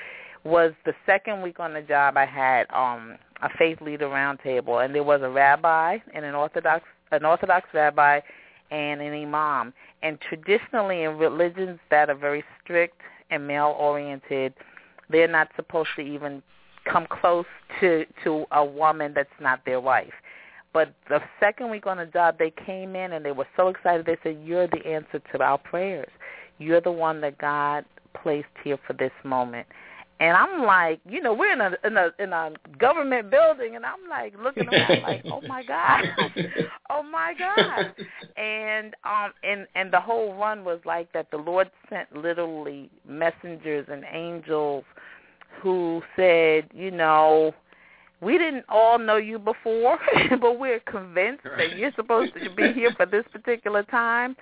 [0.44, 4.94] Was the second week on the job I had um a faith leader roundtable, and
[4.94, 8.20] there was a rabbi and an Orthodox an Orthodox rabbi
[8.70, 9.74] and an imam.
[10.02, 14.54] And traditionally, in religions that are very strict and male oriented,
[15.10, 16.42] they're not supposed to even
[16.90, 17.44] come close
[17.80, 20.14] to to a woman that's not their wife
[20.72, 24.06] but the second week on the job, they came in and they were so excited.
[24.06, 26.10] They said, "You're the answer to our prayers.
[26.58, 29.66] You're the one that God placed here for this moment."
[30.20, 33.84] And I'm like, you know, we're in a in a in a government building, and
[33.84, 36.04] I'm like looking around, like, oh my god,
[36.90, 37.92] oh my god,
[38.36, 41.30] and um and and the whole run was like that.
[41.32, 44.84] The Lord sent literally messengers and angels
[45.60, 47.52] who said, you know,
[48.22, 49.98] we didn't all know you before,
[50.40, 51.70] but we're convinced right.
[51.70, 54.36] that you're supposed to be here for this particular time.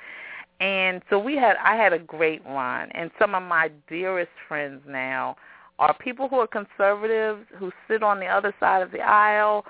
[0.60, 4.82] And so we had I had a great run and some of my dearest friends
[4.86, 5.36] now
[5.78, 9.64] are people who are conservatives who sit on the other side of the aisle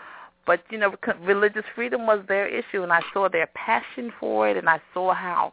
[0.46, 0.92] but you know
[1.23, 5.14] religious freedom was their issue and I saw their passion for it and I saw
[5.14, 5.53] how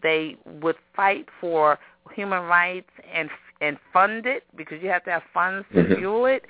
[0.00, 1.80] they would fight for
[2.14, 3.28] human rights and
[3.60, 5.94] and fund it because you have to have funds to mm-hmm.
[5.94, 6.44] fuel it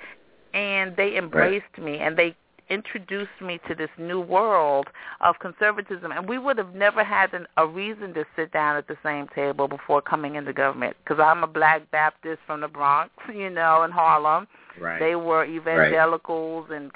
[0.53, 1.85] and they embraced right.
[1.85, 2.35] me and they
[2.69, 4.87] introduced me to this new world
[5.21, 8.87] of conservatism and we would have never had an, a reason to sit down at
[8.87, 13.11] the same table before coming into government because I'm a black Baptist from the Bronx,
[13.33, 14.47] you know, in Harlem.
[14.79, 14.99] Right.
[14.99, 16.77] They were evangelicals right.
[16.81, 16.91] and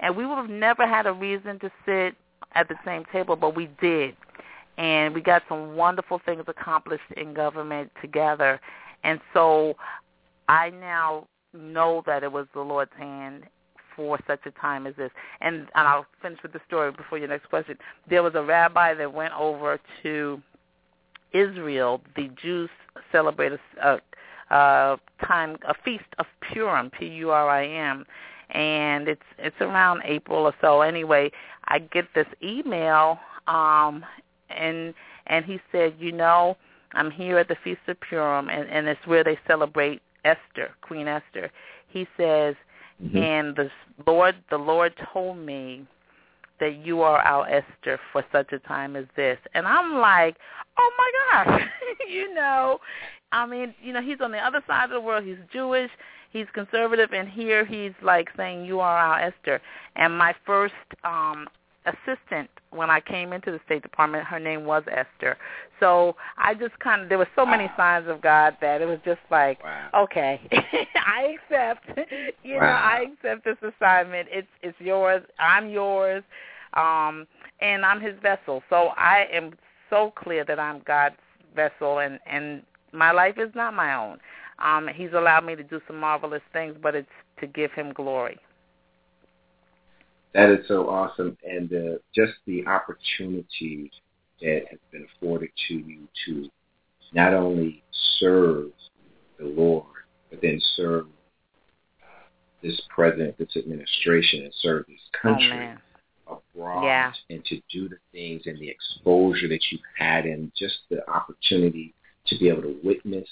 [0.00, 2.14] and we would have never had a reason to sit
[2.54, 4.14] at the same table, but we did.
[4.76, 8.60] and we got some wonderful things accomplished in government together.
[9.04, 9.74] And so
[10.48, 13.44] I now know that it was the Lord's hand
[13.96, 15.10] for such a time as this.
[15.40, 17.76] And and I'll finish with the story before your next question.
[18.08, 20.42] There was a rabbi that went over to
[21.32, 22.00] Israel.
[22.16, 22.70] The Jews
[23.12, 24.00] celebrate a,
[24.50, 28.04] a time, a feast of Purim, P-U-R-I-M,
[28.50, 30.80] and it's it's around April or so.
[30.82, 31.30] Anyway,
[31.66, 34.04] I get this email, um,
[34.50, 34.94] and
[35.26, 36.56] and he said, you know,
[36.92, 41.08] I'm here at the Feast of Purim, and, and it's where they celebrate Esther, Queen
[41.08, 41.50] Esther.
[41.88, 42.54] He says,
[43.02, 43.16] mm-hmm.
[43.16, 43.70] and the
[44.06, 45.86] Lord, the Lord told me
[46.60, 49.38] that you are our Esther for such a time as this.
[49.54, 50.36] And I'm like,
[50.78, 51.62] oh my gosh,
[52.08, 52.78] you know,
[53.32, 55.24] I mean, you know, he's on the other side of the world.
[55.24, 55.90] He's Jewish.
[56.30, 59.60] He's conservative, and here he's like saying, "You are our Esther."
[59.94, 61.46] And my first um
[61.86, 65.36] assistant when I came into the State Department, her name was Esther.
[65.80, 68.98] So I just kind of there were so many signs of God that it was
[69.04, 69.90] just like, wow.
[69.94, 70.40] okay,
[70.96, 71.98] I accept.
[72.42, 72.60] You wow.
[72.60, 74.28] know, I accept this assignment.
[74.30, 75.22] It's it's yours.
[75.38, 76.22] I'm yours.
[76.74, 77.26] Um,
[77.60, 78.62] and I'm His vessel.
[78.68, 79.52] So I am
[79.88, 81.16] so clear that I'm God's
[81.56, 84.18] vessel, and and my life is not my own.
[84.58, 87.08] Um, he's allowed me to do some marvelous things, but it's
[87.40, 88.38] to give Him glory.
[90.34, 93.90] That is so awesome, and uh, just the opportunity
[94.40, 96.48] that has been afforded to you to
[97.12, 97.84] not only
[98.18, 98.70] serve
[99.38, 99.86] the Lord,
[100.30, 101.06] but then serve
[102.62, 105.76] this president, this administration, and serve this country
[106.26, 107.12] oh, abroad, yeah.
[107.30, 111.94] and to do the things and the exposure that you've had, and just the opportunity
[112.26, 113.28] to be able to witness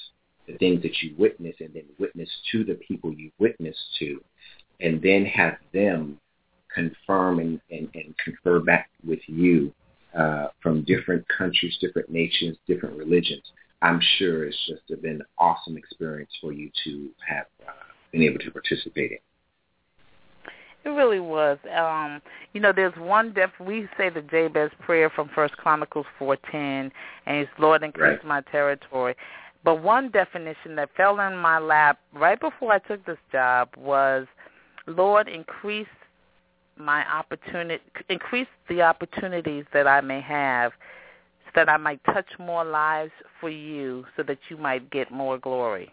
[0.47, 4.23] the things that you witness, and then witness to the people you witness to,
[4.81, 6.19] and then have them
[6.75, 9.73] confirm and, and, and confer back with you
[10.17, 13.43] uh, from different countries, different nations, different religions.
[13.81, 17.73] I'm sure it's just been an awesome experience for you to have uh,
[18.13, 19.19] been able to participate in.
[20.85, 21.59] It really was.
[21.77, 22.21] Um,
[22.53, 26.91] you know, there's one def we say the Jabez prayer from First Chronicles four ten
[27.27, 28.25] and it's Lord increase right.
[28.25, 29.15] my territory.
[29.65, 34.27] But one definition that fell in my lap right before I took this job was
[34.87, 35.87] Lord increase
[36.85, 40.73] my opportunity, increase the opportunities that I may have
[41.47, 45.39] so that I might touch more lives for you so that you might get more
[45.39, 45.93] glory.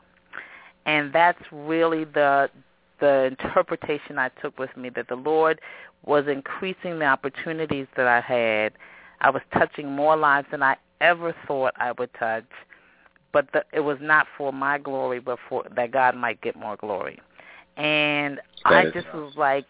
[0.85, 2.49] And that's really the
[2.99, 5.61] the interpretation I took with me that the Lord
[6.05, 8.73] was increasing the opportunities that I had.
[9.21, 12.45] I was touching more lives than I ever thought I would touch,
[13.31, 16.75] but the, it was not for my glory, but for that God might get more
[16.75, 17.19] glory.
[17.77, 19.21] And that I just awesome.
[19.23, 19.65] was like,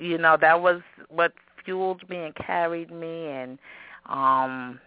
[0.00, 1.32] you know that was what
[1.64, 3.58] fueled me and carried me and
[4.06, 4.80] um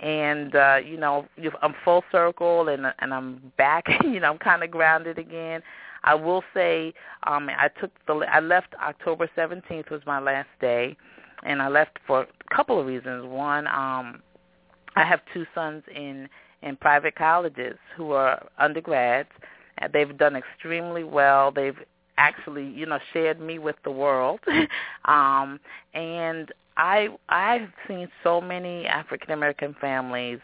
[0.00, 1.26] and uh you know
[1.62, 5.62] I'm full circle and and I'm back you know I'm kind of grounded again.
[6.04, 6.92] I will say
[7.26, 10.96] um I took the I left October 17th was my last day
[11.44, 13.26] and I left for a couple of reasons.
[13.26, 14.22] One um
[14.94, 16.28] I have two sons in
[16.62, 19.30] in private colleges who are undergrads.
[19.92, 21.50] They've done extremely well.
[21.50, 21.76] They've
[22.18, 24.40] actually, you know, shared me with the world.
[25.04, 25.58] um,
[25.94, 30.38] and I I've seen so many African American families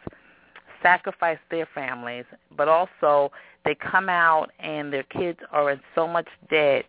[0.83, 2.25] sacrifice their families,
[2.57, 3.33] but also
[3.65, 6.85] they come out and their kids are in so much debt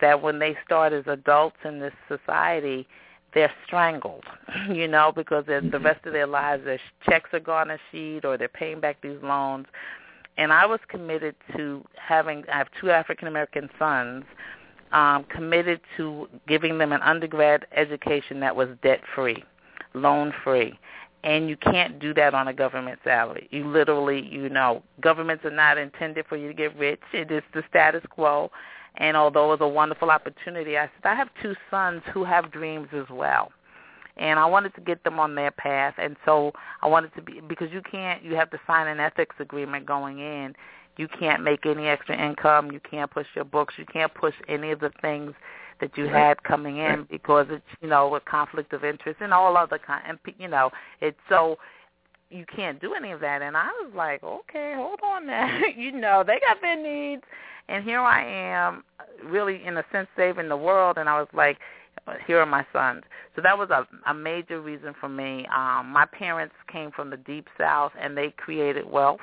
[0.00, 2.86] that when they start as adults in this society,
[3.34, 4.24] they're strangled,
[4.70, 5.84] you know, because the mm-hmm.
[5.84, 7.82] rest of their lives their checks are garnished
[8.24, 9.66] or they're paying back these loans
[10.38, 12.44] and I was committed to having.
[12.52, 14.24] I have two African American sons.
[14.92, 19.42] Um, committed to giving them an undergrad education that was debt free,
[19.94, 20.78] loan free,
[21.24, 23.48] and you can't do that on a government salary.
[23.50, 27.00] You literally, you know, governments are not intended for you to get rich.
[27.12, 28.52] It is the status quo.
[28.98, 32.52] And although it was a wonderful opportunity, I said I have two sons who have
[32.52, 33.50] dreams as well
[34.16, 35.94] and I wanted to get them on their path.
[35.98, 36.52] And so
[36.82, 38.22] I wanted to be because you can't.
[38.22, 40.54] You have to sign an ethics agreement going in.
[40.96, 42.72] You can't make any extra income.
[42.72, 43.74] You can't push your books.
[43.76, 45.34] You can't push any of the things
[45.80, 49.56] that you had coming in because it's you know a conflict of interest and all
[49.56, 50.02] other kind.
[50.08, 51.58] And you know it's so
[52.30, 53.42] you can't do any of that.
[53.42, 55.60] And I was like, okay, hold on now.
[55.76, 57.22] you know they got their needs,
[57.68, 58.82] and here I am,
[59.24, 60.96] really in a sense saving the world.
[60.98, 61.58] And I was like,
[62.26, 63.02] here are my sons.
[63.34, 65.46] So that was a, a major reason for me.
[65.54, 69.20] Um, my parents came from the deep south, and they created wealth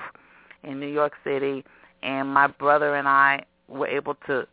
[0.64, 1.64] in New York City.
[2.02, 4.48] And my brother and I were able to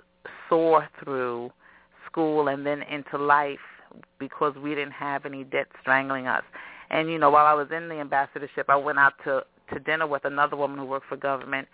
[0.48, 1.50] soar through
[2.06, 3.58] school and then into life
[4.18, 6.44] because we didn't have any debt strangling us.
[6.90, 10.06] And you know, while I was in the ambassadorship, I went out to to dinner
[10.06, 11.68] with another woman who worked for government,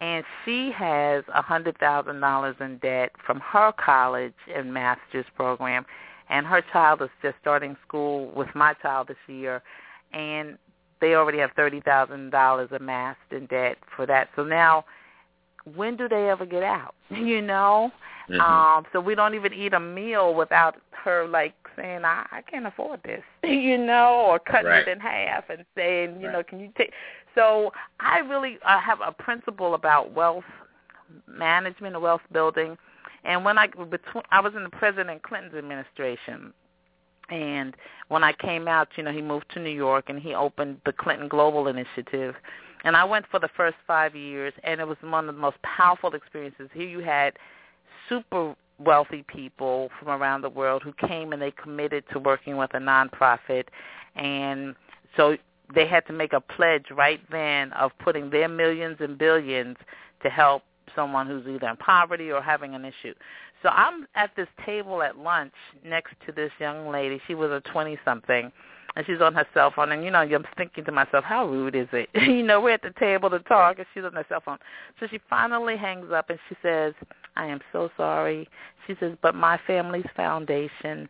[0.00, 5.86] and she has a hundred thousand dollars in debt from her college and master's program,
[6.28, 9.62] and her child is just starting school with my child this year,
[10.12, 10.58] and
[11.00, 14.28] they already have thirty thousand dollars amassed in debt for that.
[14.36, 14.84] So now,
[15.74, 16.94] when do they ever get out?
[17.10, 17.90] You know,
[18.28, 18.40] Mhm.
[18.40, 22.66] um, so we don't even eat a meal without her like saying, "I, I can't
[22.66, 24.86] afford this," you know, or cutting Right.
[24.86, 26.92] it in half and saying, you know, can you take?
[27.36, 27.70] So
[28.00, 30.44] I really uh, have a principle about wealth
[31.28, 32.76] management and wealth building.
[33.24, 36.52] And when I between, I was in the President Clinton's administration,
[37.28, 37.76] and
[38.08, 40.92] when I came out, you know, he moved to New York and he opened the
[40.92, 42.34] Clinton Global Initiative.
[42.84, 45.56] And I went for the first five years, and it was one of the most
[45.62, 46.68] powerful experiences.
[46.72, 47.36] Here you had
[48.08, 52.72] super wealthy people from around the world who came and they committed to working with
[52.74, 53.64] a nonprofit,
[54.14, 54.76] and
[55.16, 55.36] so
[55.74, 59.76] they had to make a pledge right then of putting their millions and billions
[60.22, 60.62] to help
[60.94, 63.14] someone who's either in poverty or having an issue.
[63.62, 67.20] So I'm at this table at lunch next to this young lady.
[67.26, 68.52] She was a 20-something,
[68.94, 69.92] and she's on her cell phone.
[69.92, 72.08] And, you know, I'm thinking to myself, how rude is it?
[72.14, 74.58] you know, we're at the table to talk, and she's on her cell phone.
[75.00, 76.94] So she finally hangs up, and she says,
[77.36, 78.48] I am so sorry.
[78.86, 81.08] She says, but my family's foundation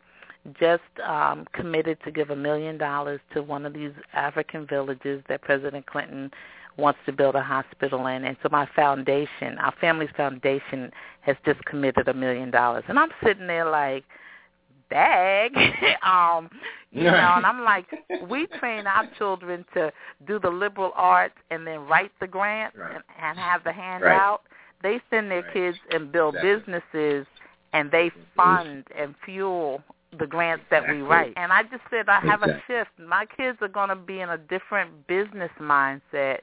[0.58, 5.42] just um, committed to give a million dollars to one of these African villages that
[5.42, 6.30] President Clinton
[6.76, 8.24] wants to build a hospital in.
[8.24, 10.90] And so my foundation, our family's foundation,
[11.22, 12.84] has just committed a million dollars.
[12.88, 14.04] And I'm sitting there like,
[14.90, 15.52] bag,
[16.02, 16.50] um,
[16.90, 17.86] you know, and I'm like,
[18.28, 19.92] we train our children to
[20.26, 22.94] do the liberal arts and then write the grant Right.
[22.94, 24.42] and, and have the handout.
[24.82, 25.52] They send their Right.
[25.52, 26.80] kids and build Exactly.
[26.92, 27.26] businesses,
[27.72, 29.82] and they fund and fuel
[30.18, 31.32] the grants that we write.
[31.36, 32.62] And I just said I have a Exactly.
[32.76, 32.90] shift.
[32.98, 36.40] My kids are going to be in a different business mindset,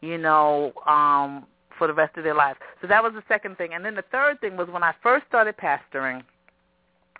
[0.00, 1.46] you know, um,
[1.78, 2.58] for the rest of their lives.
[2.80, 3.74] So that was the second thing.
[3.74, 6.22] And then the third thing was when I first started pastoring,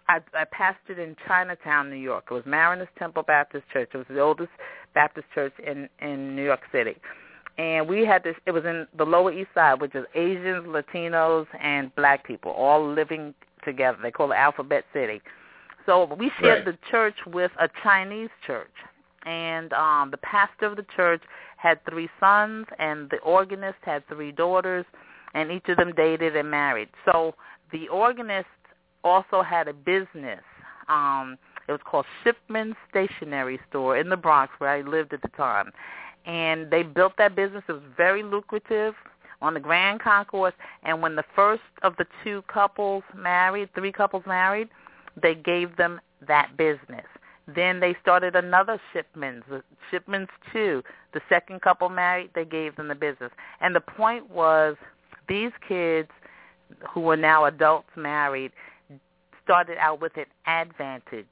[0.09, 2.27] I, I pastored in Chinatown, New York.
[2.31, 3.91] It was Mariners Temple Baptist Church.
[3.93, 4.53] It was the oldest
[4.95, 6.97] Baptist church in in New York City.
[7.59, 8.37] And we had this.
[8.47, 12.87] It was in the Lower East Side, which is Asians, Latinos, and Black people all
[12.87, 13.99] living together.
[14.03, 15.21] They call it Alphabet City.
[15.87, 16.75] So we shared Right.
[16.75, 18.75] the church with a Chinese church,
[19.25, 21.23] and um, the pastor of the church
[21.57, 24.85] had three sons, and the organist had three daughters,
[25.35, 26.89] and each of them dated and married.
[27.05, 27.35] So
[27.73, 28.49] the organist
[29.05, 30.43] also had a business.
[30.89, 35.29] Um, it was called Shipman Stationery Store in the Bronx, where I lived at the
[35.29, 35.73] time.
[36.27, 37.63] And they built that business.
[37.69, 38.95] It was very lucrative
[39.43, 40.55] on the Grand Concourse.
[40.83, 44.69] And when the first of the two couples married, three couples married,
[45.21, 47.07] they gave them that business.
[47.55, 49.45] Then they started another Shipman's,
[49.91, 50.83] shipments uh, two.
[51.15, 53.31] The second couple married, they gave them the business.
[53.61, 54.77] And the point was
[55.29, 56.09] these kids
[56.91, 58.51] who were now adults married
[59.45, 61.27] started out with an advantage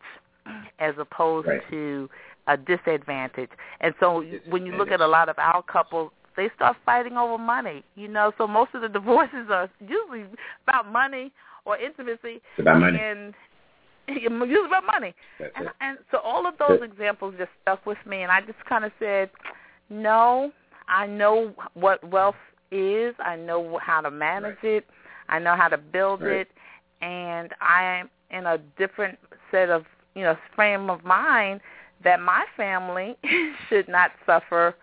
[0.79, 1.61] as opposed Right.
[1.71, 2.09] to
[2.47, 3.51] a disadvantage.
[3.81, 7.39] And so when you look at a lot of our couples, they start fighting over
[7.39, 8.33] money, you know.
[8.39, 10.27] So most of the divorces are usually
[10.67, 11.33] about money
[11.65, 12.41] or intimacy.
[12.57, 12.99] It's about money.
[13.01, 13.35] And
[14.09, 15.15] usually about money.
[15.57, 18.85] And, and so all of those examples just stuck with me, and I just kind
[18.85, 19.31] of said,
[19.91, 20.53] no,
[20.89, 22.35] I know what wealth
[22.71, 23.15] is.
[23.25, 24.85] I know how to manage it.
[25.29, 26.41] I know how to build Right.
[26.41, 26.49] it,
[27.01, 29.19] and I am in a different
[29.51, 31.61] set of you know frame of mind
[32.03, 33.17] that my family
[33.69, 34.75] should not suffer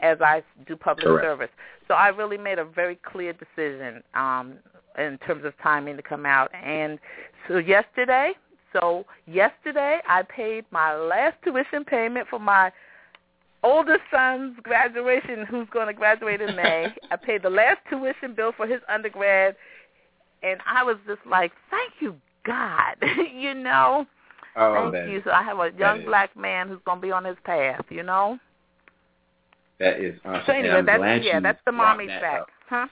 [0.00, 1.24] as I do public Correct.
[1.24, 1.50] service.
[1.86, 4.54] So I really made a very clear decision um,
[4.98, 6.50] in terms of timing to come out.
[6.54, 6.98] And
[7.48, 8.32] so yesterday,
[8.74, 12.70] so yesterday I paid my last tuition payment for my
[13.62, 16.88] oldest son's graduation, who's going to graduate in May.
[17.10, 19.56] I paid the last tuition bill for his undergrad,
[20.42, 22.96] and I was just like, "Thank you, God,"
[23.34, 24.06] you know.
[24.56, 25.22] Oh, Thank you.
[25.24, 28.04] So I have a young black man who's going to be on his path, you
[28.04, 28.38] know.
[29.80, 30.42] that is awesome.
[30.46, 32.48] So anyway, that's yeah, that's the mommy that up.
[32.68, 32.86] huh?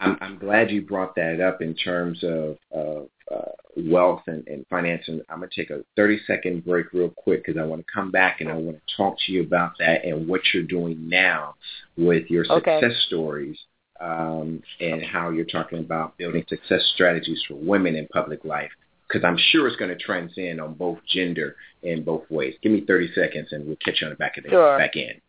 [0.00, 4.66] I'm, I'm glad you brought that up in terms of, of uh, wealth and, and
[4.68, 5.02] finance.
[5.06, 7.92] And I'm going to take a 30 second break real quick because I want to
[7.92, 11.08] come back and I want to talk to you about that and what you're doing
[11.08, 11.54] now
[11.96, 12.80] with your Okay.
[12.80, 13.58] success stories
[14.00, 18.70] um, and how you're talking about building success strategies for women in public life.
[19.06, 22.54] Because I'm sure it's going to transcend on both gender in both ways.
[22.62, 24.76] Give me 30 seconds and we'll catch you on the back of the Sure.
[24.78, 25.20] back end.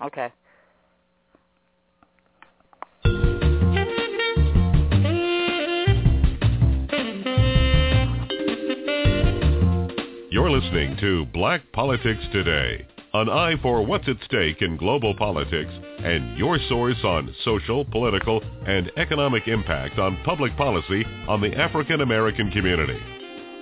[0.00, 0.32] Okay.
[10.44, 15.70] You're listening to Black Politics Today an eye for what's at stake in global politics,
[16.00, 22.02] and your source on social, political, and economic impact on public policy on the African
[22.02, 23.00] American community.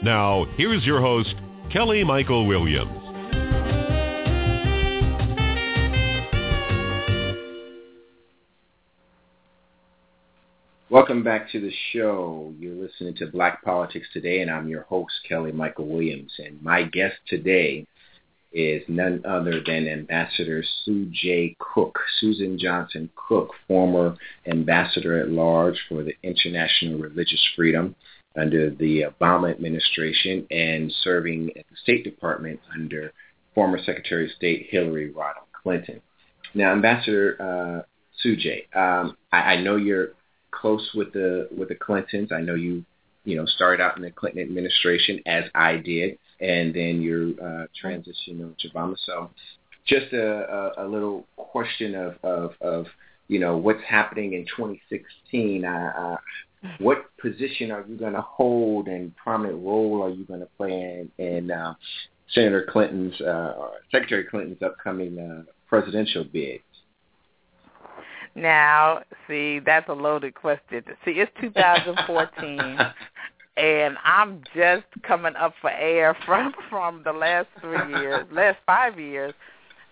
[0.02, 1.34] Now, here's your host,
[1.70, 3.01] Kelly Michael Williams.
[10.92, 12.52] Welcome back to the show.
[12.58, 16.34] You're listening to Black Politics Today, and I'm your host, Kelly Michael Williams.
[16.38, 17.86] And my guest today
[18.52, 24.16] is none other than Ambassador Sujay Cook, Suzan Johnson Cook, former
[24.46, 27.96] ambassador at large for the International Religious Freedom
[28.36, 33.14] under the Obama administration and serving at the State Department under
[33.54, 36.02] former Secretary of State Hillary Rodham Clinton.
[36.52, 37.82] Now, Ambassador uh,
[38.22, 40.10] Sujay, um, I, I know you're
[40.52, 42.30] close with the with the Clintons.
[42.32, 42.84] I know you
[43.24, 47.66] you know started out in the Clinton administration as I did and then your uh,
[47.80, 48.96] transition to Obama.
[49.06, 49.30] So
[49.86, 52.86] just a, a, a little question of, of, of,
[53.28, 55.64] you know, what's happening in 2016.
[55.64, 60.40] Uh, uh, what position are you going to hold and prominent role are you going
[60.40, 61.74] to play in, in uh,
[62.32, 66.60] Senator Clinton's, uh, Secretary Clinton's upcoming uh, presidential bid?
[68.34, 70.82] Now, see, that's a loaded question.
[71.04, 72.78] See, it's 2014.
[73.56, 78.98] and I'm just coming up for air from from the last three years, last five
[78.98, 79.34] years.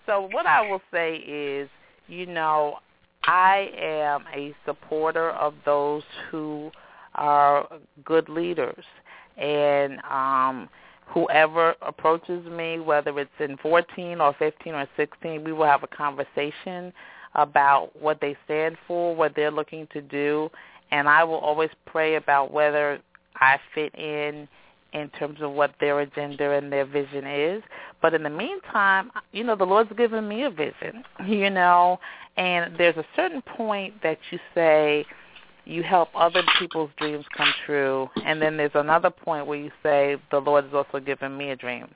[0.07, 1.68] So what I will say is,
[2.09, 2.78] you know,
[3.24, 6.70] I am a supporter of those who
[7.14, 7.68] are
[8.05, 8.84] good leaders,
[9.36, 10.68] and um,
[11.07, 15.88] whoever approaches me, whether it's in 14 or 15 or 16, we will have a
[15.88, 16.93] conversation
[17.35, 20.51] about what they stand for, what they're looking to do,
[20.91, 23.01] and I will always pray about whether
[23.37, 24.49] I fit in
[24.93, 27.62] in terms of what their agenda and their vision is.
[28.03, 31.99] But in the meantime, you know, the Lord's given me a vision, you know,
[32.37, 35.05] and there's a certain point that you say
[35.64, 40.16] you help other people's dreams come true, and then there's another point where you say
[40.31, 41.87] the Lord has also given me a dream.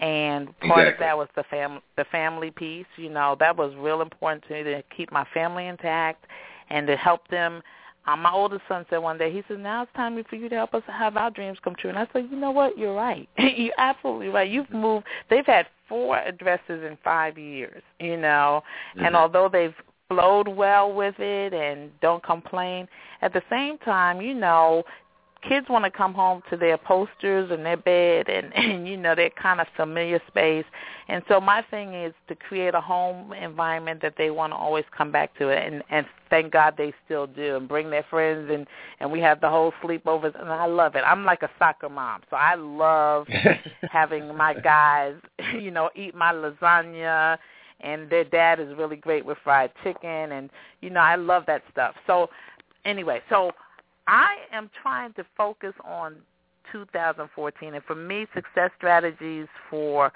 [0.00, 0.92] And part exactly.
[0.92, 4.52] of that was the fam the family piece, you know, that was real important to
[4.54, 6.24] me to keep my family intact
[6.70, 7.62] and to help them
[8.08, 10.54] um, my oldest son said one day, he said, now it's time for you to
[10.54, 11.90] help us have our dreams come true.
[11.90, 12.78] And I said, you know what?
[12.78, 13.28] You're right.
[13.38, 14.50] You're absolutely right.
[14.50, 15.06] You've moved.
[15.28, 18.62] They've had four addresses in five years, you know,
[18.94, 19.04] mm-hmm.
[19.04, 19.74] and although they've
[20.08, 22.88] flowed well with it and don't complain,
[23.20, 24.84] at the same time, you know,
[25.46, 29.14] kids want to come home to their posters and their bed and and you know
[29.14, 30.64] their kind of familiar space.
[31.08, 34.84] And so my thing is to create a home environment that they want to always
[34.96, 35.66] come back to it.
[35.66, 38.66] And and thank god they still do and bring their friends and
[39.00, 40.38] and we have the whole sleepovers.
[40.38, 41.02] And i love it.
[41.06, 42.22] I'm like a soccer mom.
[42.30, 43.26] So i love
[43.90, 45.14] having my guys
[45.60, 47.38] you know eat my lasagna.
[47.80, 50.32] And their dad is really great with fried chicken.
[50.32, 51.94] And you know i love that stuff.
[52.06, 52.28] So
[52.84, 53.52] anyway so
[54.08, 56.16] I am trying to focus on
[56.72, 60.10] 2014, and for me, success strategies for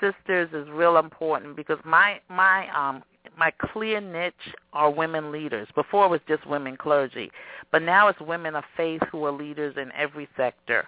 [0.00, 3.02] sisters is real important because my my um
[3.38, 4.34] my clear niche
[4.74, 5.66] are women leaders.
[5.74, 7.30] Before it was just women clergy,
[7.72, 10.86] but now it's women of faith who are leaders in every sector.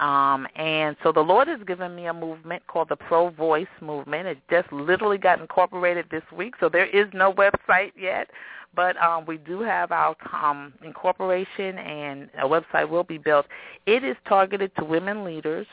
[0.00, 4.26] Um, and so the Lord has given me a movement called the Pro Voice Movement.
[4.26, 8.30] It just literally got incorporated this week, so there is no website yet.
[8.74, 13.44] But um, we do have our um, incorporation, and a website will be built.
[13.84, 15.66] It is targeted to women leaders.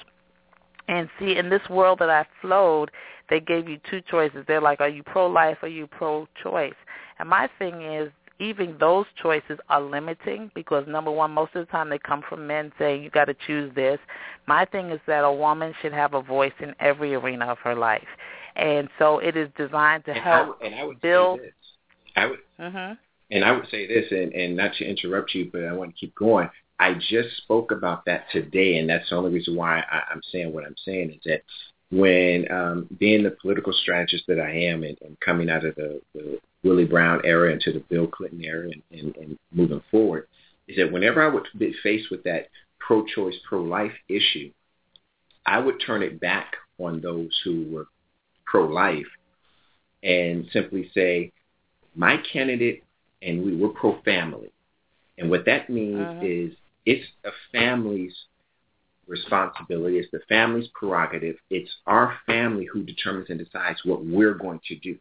[0.90, 2.92] And see, in this world that I flowed,
[3.30, 4.44] they gave you two choices.
[4.48, 6.74] They're like, are you pro-life or are you pro-choice?
[7.20, 11.72] And my thing is, even those choices are limiting because number one, most of the
[11.72, 14.00] time they come from men saying you got to choose this.
[14.48, 17.76] My thing is that a woman should have a voice in every arena of her
[17.76, 18.08] life,
[18.56, 21.40] and so it is designed to and help I, and I would build.
[21.40, 21.54] Say this.
[22.16, 22.94] I would, mm-hmm.
[23.32, 26.00] and I would say this, and, and not to interrupt you, but I want to
[26.00, 26.50] keep going.
[26.80, 30.54] I just spoke about that today, and that's the only reason why I, I'm saying
[30.54, 31.42] what I'm saying is that
[31.90, 36.02] when um, being the political strategist that I am and, and coming out of the,
[36.14, 40.28] the Willie Brown era into the Bill Clinton era and, and, and moving forward,
[40.68, 44.52] is that whenever I would be faced with that pro-choice, pro-life issue,
[45.46, 47.88] I would turn it back on those who were
[48.46, 49.08] pro-life
[50.04, 51.32] and simply say,
[51.96, 52.84] my candidate
[53.22, 54.52] and we were pro-family.
[55.18, 56.20] And what that means uh-huh.
[56.22, 56.52] is
[56.86, 58.14] it's a family's
[59.08, 59.98] responsibility.
[60.00, 61.36] It's the family's prerogative.
[61.50, 64.98] It's our family who determines and decides what we're going to do.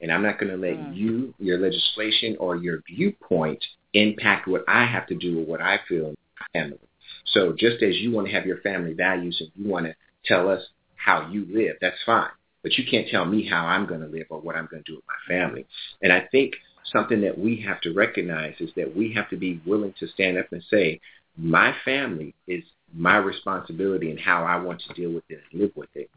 [0.00, 0.96] And I'm not going to let mm.
[0.96, 5.78] you, your legislation, or your viewpoint impact what I have to do or what I
[5.88, 6.78] feel in my family.
[7.26, 9.94] So just as you want to have your family values and you want to
[10.24, 10.62] tell us
[10.96, 12.30] how you live, that's fine.
[12.62, 14.90] but you can't tell me how I'm going to live or what I'm going to
[14.90, 15.66] do with my family.
[16.00, 16.54] And I think
[16.92, 20.38] something that we have to recognize is that we have to be willing to stand
[20.38, 21.00] up and say,
[21.36, 22.62] my family is
[22.94, 26.10] my responsibility and how I want to deal with it and live with it.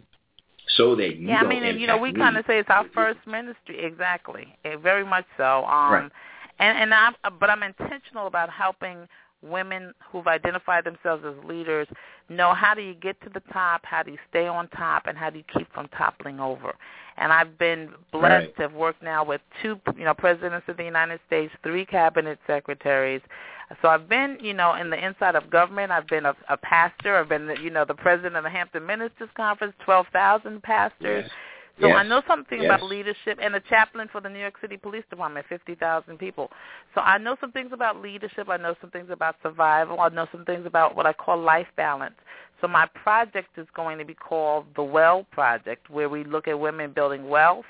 [0.78, 2.86] So that you yeah, I mean, and you know, we kind of say it's our
[2.94, 5.64] first ministry, exactly, eh, very much so.
[5.66, 6.12] Um, right.
[6.60, 9.08] And and I'm, but I'm intentional about helping
[9.42, 11.88] women who've identified themselves as leaders
[12.30, 15.18] know how do you get to the top, how do you stay on top, and
[15.18, 16.74] how do you keep from toppling over.
[17.18, 18.56] And I've been blessed right.
[18.56, 22.40] to have worked now with two, you know, presidents of the United States, three cabinet
[22.48, 23.22] secretaries.
[23.82, 25.92] So I've been, you know, in the inside of government.
[25.92, 27.18] I've been a, a pastor.
[27.18, 31.24] I've been, you know, the president of the Hampton Ministers Conference, 12,000 pastors.
[31.24, 31.32] Yes.
[31.82, 31.98] So yes.
[31.98, 32.68] I know something yes.
[32.68, 36.50] about leadership and a chaplain for the New York City Police Department, 50,000 people.
[36.94, 38.48] So I know some things about leadership.
[38.50, 40.00] I know some things about survival.
[40.00, 42.16] I know some things about what I call life balance.
[42.62, 46.58] So my project is going to be called the Well Project, where we look at
[46.58, 47.66] women building wealth,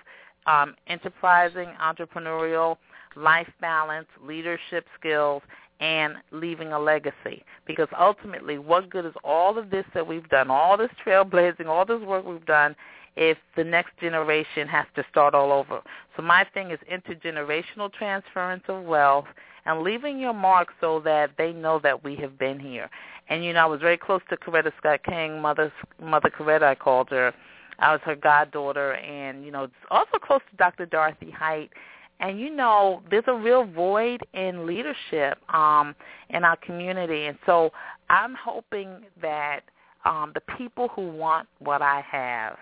[0.45, 2.77] um, enterprising, entrepreneurial,
[3.15, 5.41] life balance, leadership skills,
[5.79, 7.43] and leaving a legacy.
[7.65, 11.85] Because ultimately, what good is all of this that we've done, all this trailblazing, all
[11.85, 12.75] this work we've done,
[13.15, 15.81] if the next generation has to start all over.
[16.15, 19.25] So my thing is intergenerational transference of wealth
[19.65, 22.89] and leaving your mark so that they know that we have been here.
[23.29, 25.71] And you know, I was very close to Coretta Scott King, mother
[26.01, 27.33] mother Coretta I called her.
[27.79, 30.85] I was her goddaughter and, you know, also close to Dr.
[30.85, 31.71] Dorothy Height.
[32.19, 35.95] And you know, there's a real void in leadership um
[36.29, 37.25] in our community.
[37.25, 37.71] And so
[38.09, 39.61] I'm hoping that
[40.05, 42.57] um the people who want what I have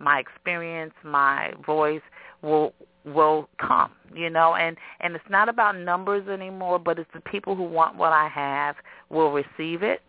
[0.00, 2.02] my experience, my voice
[2.42, 2.72] will
[3.04, 7.54] will come, you know, and and it's not about numbers anymore, but it's the people
[7.54, 8.76] who want what I have
[9.10, 10.00] will receive it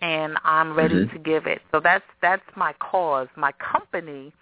[0.00, 1.16] and I'm ready mm-hmm.
[1.16, 1.60] to give it.
[1.72, 3.28] So that's that's my cause.
[3.36, 4.32] My company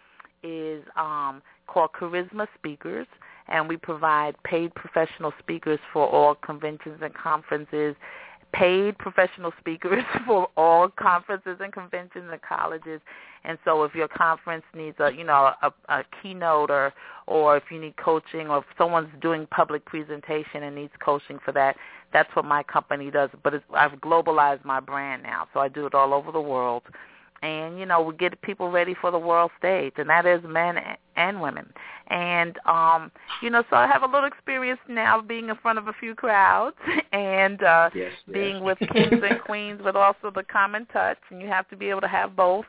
[0.43, 3.07] is um called Charisma Speakers
[3.49, 7.94] and we provide paid professional speakers for all conventions and conferences
[8.53, 13.01] paid professional speakers for all conferences and conventions and colleges.
[13.44, 16.92] And so if your conference needs a, you know, a, a keynote or
[17.26, 21.53] or if you need coaching or if someone's doing public presentation and needs coaching for
[21.53, 21.76] that,
[22.12, 23.30] that's what my company does.
[23.42, 26.82] But I've globalized my brand now, so I do it all over the world
[27.47, 30.76] and you know we get people ready for the world stage and that is men
[31.16, 31.72] and women
[32.09, 35.88] and um you know so i have a little experience now being in front of
[35.88, 36.76] a few crowds
[37.12, 38.64] and uh yes, being yes.
[38.64, 42.01] with kings and queens but also the common touch and you have to be able
[42.01, 42.64] to have both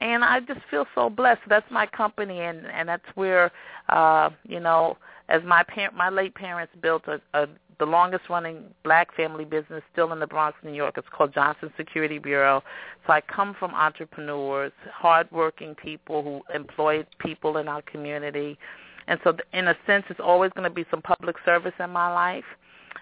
[0.00, 3.50] and i just feel so blessed that's my company and and that's where
[3.88, 4.96] uh you know
[5.28, 9.82] as my parent my late parents built a, a the longest running black family business
[9.92, 10.94] still in the Bronx, New York.
[10.98, 12.62] It's called Johnson Security Bureau.
[13.06, 18.58] So I come from entrepreneurs, hardworking people who employ people in our community.
[19.06, 22.12] And so in a sense, it's always going to be some public service in my
[22.12, 22.44] life.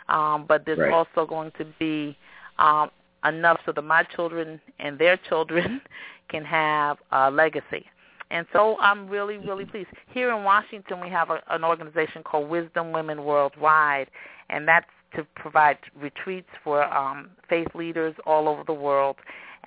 [0.09, 0.93] Um, but there's right.
[0.93, 2.17] also going to be
[2.59, 2.91] um,
[3.29, 5.81] enough so that my children and their children
[6.29, 7.87] can have a legacy.
[8.31, 9.89] And so I'm really, really pleased.
[10.13, 14.09] Here in Washington, we have a, an organization called Wisdom Women Worldwide,
[14.51, 19.17] and that's to provide retreats for um, faith leaders all over the world.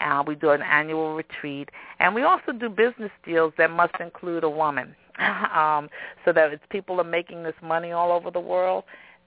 [0.01, 4.43] Uh, we do an annual retreat, and we also do business deals that must include
[4.43, 4.95] a woman,
[5.53, 5.89] um,
[6.25, 8.83] so that if people are making this money all over the world,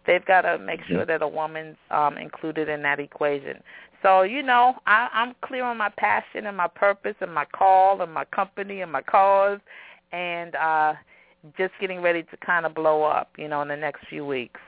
[0.07, 3.62] they've got to make sure that a woman's um, included in that equation.
[4.03, 8.03] So you know, I, I'm clear on my passion and my purpose and my call
[8.03, 9.61] and my company and my cause,
[10.13, 10.95] and uh,
[11.57, 14.61] just getting ready to kind of blow up, you know, in the next few weeks.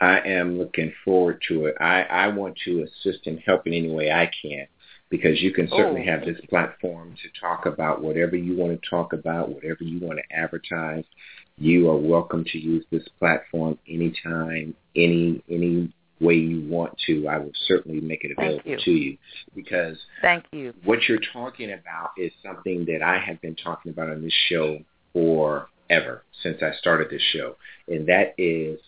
[0.00, 1.74] I am looking forward to it.
[1.80, 4.66] I, I want to assist and help in any way I can
[5.10, 6.10] because you can certainly oh.
[6.10, 10.18] have this platform to talk about whatever you want to talk about, whatever you want
[10.18, 11.04] to advertise.
[11.56, 17.28] You are welcome to use this platform anytime, any any way you want to.
[17.28, 18.78] I will certainly make it available you.
[18.84, 19.18] to you
[19.54, 20.74] because Thank you.
[20.84, 24.78] what you're talking about is something that I have been talking about on this show
[25.12, 27.56] forever since I started this show,
[27.88, 28.78] and that is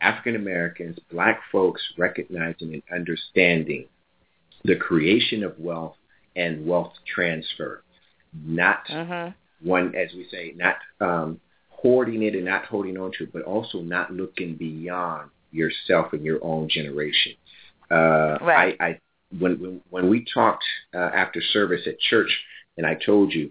[0.00, 3.86] African Americans, black folks recognizing and understanding
[4.64, 5.96] the creation of wealth
[6.36, 7.82] and wealth transfer,
[8.32, 9.30] not uh-huh.
[9.62, 13.42] one, as we say, not um, hoarding it and not holding on to it, but
[13.42, 17.32] also not looking beyond yourself and your own generation.
[17.90, 18.76] Uh, right.
[18.80, 19.00] I, I
[19.38, 22.30] when, when when we talked uh, after service at church,
[22.76, 23.50] and I told you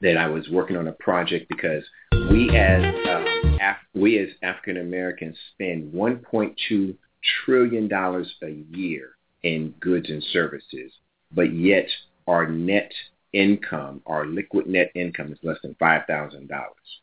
[0.00, 1.84] that I was working on a project because
[2.30, 6.96] we as um, Af- we as African Americans spend 1.2
[7.44, 9.10] trillion dollars a year
[9.42, 10.92] in goods and services,
[11.32, 11.86] but yet
[12.26, 12.90] our net
[13.32, 17.00] income, our liquid net income is less than five thousand dollars,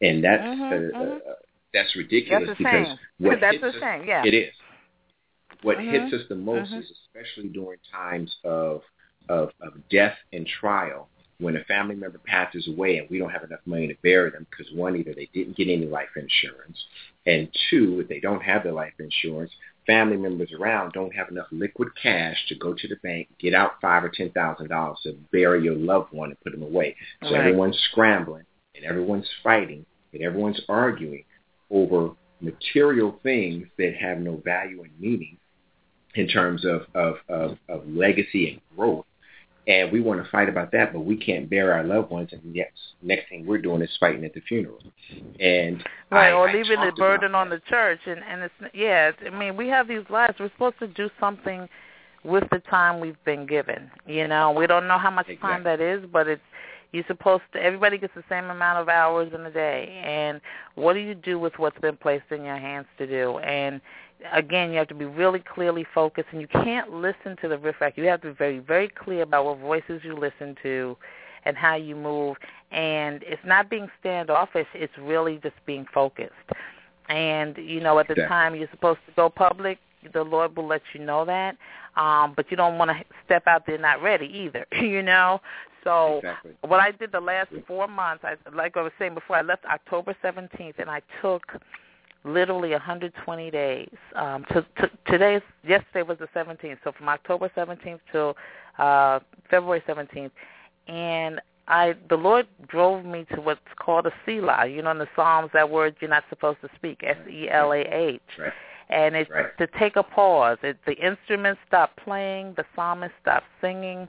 [0.00, 1.16] and that's Mhm, uh, mhm.
[1.16, 1.34] uh,
[1.72, 2.98] that's ridiculous That's because shame.
[3.18, 4.24] what That's hits us, shame, yeah.
[4.24, 4.54] it is.
[5.62, 6.80] What Mhm, hits us the most mhm.
[6.80, 8.82] is especially during times of,
[9.28, 11.08] of of death and trial
[11.38, 14.46] when a family member passes away and we don't have enough money to bury them
[14.50, 16.84] because one either they didn't get any life insurance
[17.26, 19.50] and two if they don't have the life insurance
[19.86, 23.80] family members around don't have enough liquid cash to go to the bank get out
[23.80, 26.94] five or ten thousand dollars to bury your loved one and put them away
[27.24, 27.40] so Right.
[27.40, 28.44] everyone's scrambling
[28.74, 31.24] and everyone's fighting and everyone's arguing
[31.72, 32.10] over
[32.40, 35.38] material things that have no value and meaning
[36.14, 39.06] in terms of, of, of, of legacy and growth.
[39.68, 42.30] And we want to fight about that, but we can't bear our loved ones.
[42.32, 42.70] And yes,
[43.00, 44.80] next thing we're doing is fighting at the funeral.
[45.38, 49.12] And Right, I, or I leaving the burden on the church, and and it's yeah.
[49.24, 50.34] I mean, we have these lives.
[50.40, 51.68] We're supposed to do something
[52.24, 53.88] with the time we've been given.
[54.04, 56.42] You know, we don't know how much time that is, but it's
[56.92, 57.62] you're supposed to.
[57.62, 60.40] Everybody gets the same amount of hours in a day, and
[60.74, 63.38] what do you do with what's been placed in your hands to do?
[63.38, 63.80] And
[64.32, 67.94] again, you have to be really clearly focused, and you can't listen to the riffraff.
[67.96, 70.96] You have to be very, very clear about what voices you listen to,
[71.44, 72.36] and how you move.
[72.70, 76.32] And it's not being standoffish; it's really just being focused.
[77.08, 78.28] And you know, at the Exactly.
[78.28, 79.78] time you're supposed to go public,
[80.12, 81.56] the Lord will let you know that.
[81.96, 84.66] Um, but you don't want to step out there not ready either.
[84.80, 85.40] you know,
[85.84, 86.52] so Exactly.
[86.62, 89.64] what I did the last four months, I, like I was saying before, I left
[89.64, 91.42] October 17th, and I took
[92.24, 93.88] literally 120 days.
[94.14, 98.36] Um, to, to, today's yesterday was the 17th, so from October 17th till
[98.78, 99.20] uh,
[99.50, 100.30] February 17th,
[100.88, 104.66] and I the Lord drove me to what's called a Selah.
[104.66, 107.72] You know, in the Psalms, that word you're not supposed to speak, S E L
[107.72, 108.52] A H Right.
[108.88, 109.56] and it's Right.
[109.58, 110.58] to take a pause.
[110.62, 114.08] It, the instruments stop playing, the psalmist stops singing,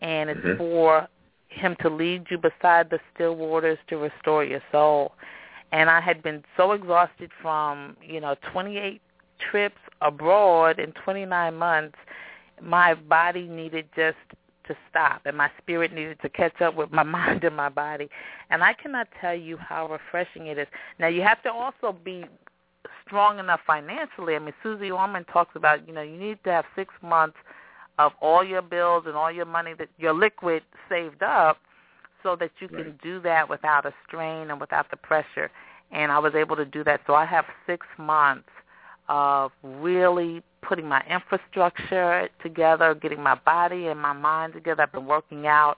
[0.00, 0.56] and it's Mhm.
[0.56, 1.08] for
[1.48, 5.14] him to lead you beside the still waters to restore your soul.
[5.72, 9.00] And I had been so exhausted from you know 28
[9.38, 11.98] trips abroad in 29 months,
[12.60, 14.18] my body needed just
[14.66, 18.08] to stop, and my spirit needed to catch up with my mind and my body.
[18.50, 20.68] And I cannot tell you how refreshing it is.
[20.98, 22.24] Now you have to also be
[23.06, 24.36] strong enough financially.
[24.36, 27.36] I mean, Suze Orman talks about, you know, you need to have six months
[28.06, 31.58] of all your bills and all your money that your liquid saved up
[32.22, 33.02] so that you can Right.
[33.02, 35.50] do that without a strain and without the pressure.
[35.90, 37.00] And I was able to do that.
[37.06, 38.48] So I have six months
[39.08, 44.82] of really putting my infrastructure together, getting my body and my mind together.
[44.84, 45.76] I've been working out.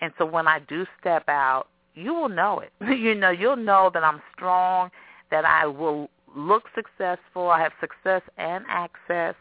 [0.00, 2.72] And so when I do step out, you will know it.
[2.98, 4.90] you know, you'll know that I'm strong,
[5.30, 7.50] that I will look successful.
[7.50, 9.34] I have success and access.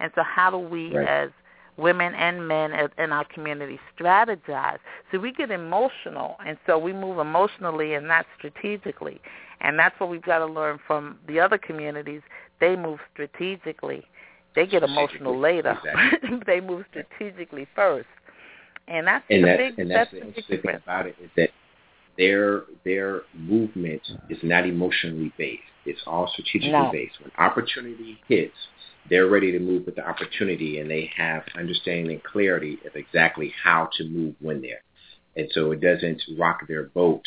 [0.00, 1.08] And so how do we Right.
[1.08, 1.30] as
[1.76, 4.78] women and men in our community strategize?
[5.10, 9.20] So we get emotional, and so we move emotionally and not strategically.
[9.60, 12.22] And that's what we've got to learn from the other communities.
[12.60, 14.04] They move strategically.
[14.54, 15.76] They get emotional later.
[15.84, 16.40] Exactly.
[16.46, 18.08] they move strategically first.
[18.86, 21.30] And that's and the that's big and that's that's the interesting thing about it is
[21.36, 21.50] that
[22.18, 25.62] their their movement is not emotionally based.
[25.86, 26.90] It's all strategically No.
[26.92, 27.14] based.
[27.20, 28.54] When opportunity hits,
[29.10, 33.52] they're ready to move with the opportunity, and they have understanding and clarity of exactly
[33.62, 34.82] how to move when there.
[35.36, 37.22] And so it doesn't rock their boat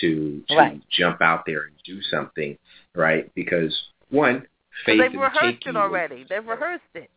[0.00, 0.80] to to Right.
[0.90, 2.58] jump out there and do something,
[2.94, 3.32] right?
[3.34, 3.74] Because
[4.10, 4.46] one,
[4.84, 6.24] faith they've rehearsed it already.
[6.28, 7.10] They've rehearsed it.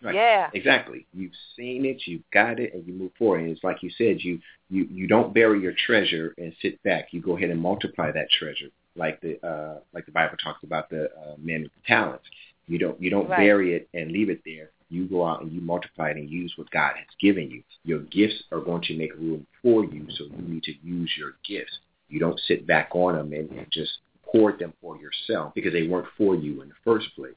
[0.00, 0.14] Right.
[0.14, 0.50] Yeah.
[0.54, 1.06] Exactly.
[1.12, 3.40] You've seen it, you've got it, and you move forward.
[3.40, 4.40] And it's like you said, you
[4.70, 7.08] you you don't bury your treasure and sit back.
[7.12, 10.88] You go ahead and multiply that treasure, like the uh, like the Bible talks about
[10.90, 12.24] the uh, men with the talents.
[12.68, 13.38] You don't you don't Right.
[13.38, 14.70] bury it and leave it there.
[14.90, 17.62] You go out and you multiply it and use what God has given you.
[17.84, 21.34] Your gifts are going to make room for you, so you need to use your
[21.46, 21.78] gifts.
[22.08, 25.86] You don't sit back on them and, and just hoard them for yourself because they
[25.86, 27.34] weren't for you in the first place.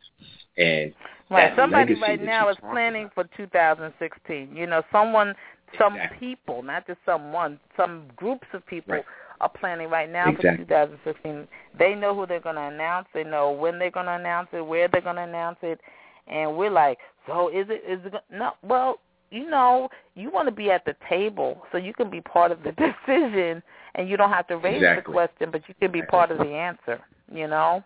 [0.57, 0.93] And
[1.29, 1.53] Right.
[1.55, 3.29] Somebody right now is planning about.
[3.31, 4.53] for 2016.
[4.55, 5.33] You know, someone,
[5.79, 6.17] some Exactly.
[6.19, 9.05] people, not just someone, some groups of people Right.
[9.41, 10.65] Are planning right now Exactly.
[10.65, 11.47] for 2016.
[11.77, 13.07] They know who they're going to announce.
[13.13, 15.79] They know when they're going to announce it, where they're going to announce it,
[16.27, 17.83] and we're like, so is it?
[17.87, 18.13] Is it?
[18.31, 18.51] No.
[18.63, 18.99] Well,
[19.31, 22.59] you know, you want to be at the table so you can be part of
[22.63, 22.71] the
[23.07, 23.61] decision,
[23.95, 25.11] and you don't have to raise Exactly.
[25.11, 26.99] the question, but you can be part of the answer.
[27.31, 27.83] You know.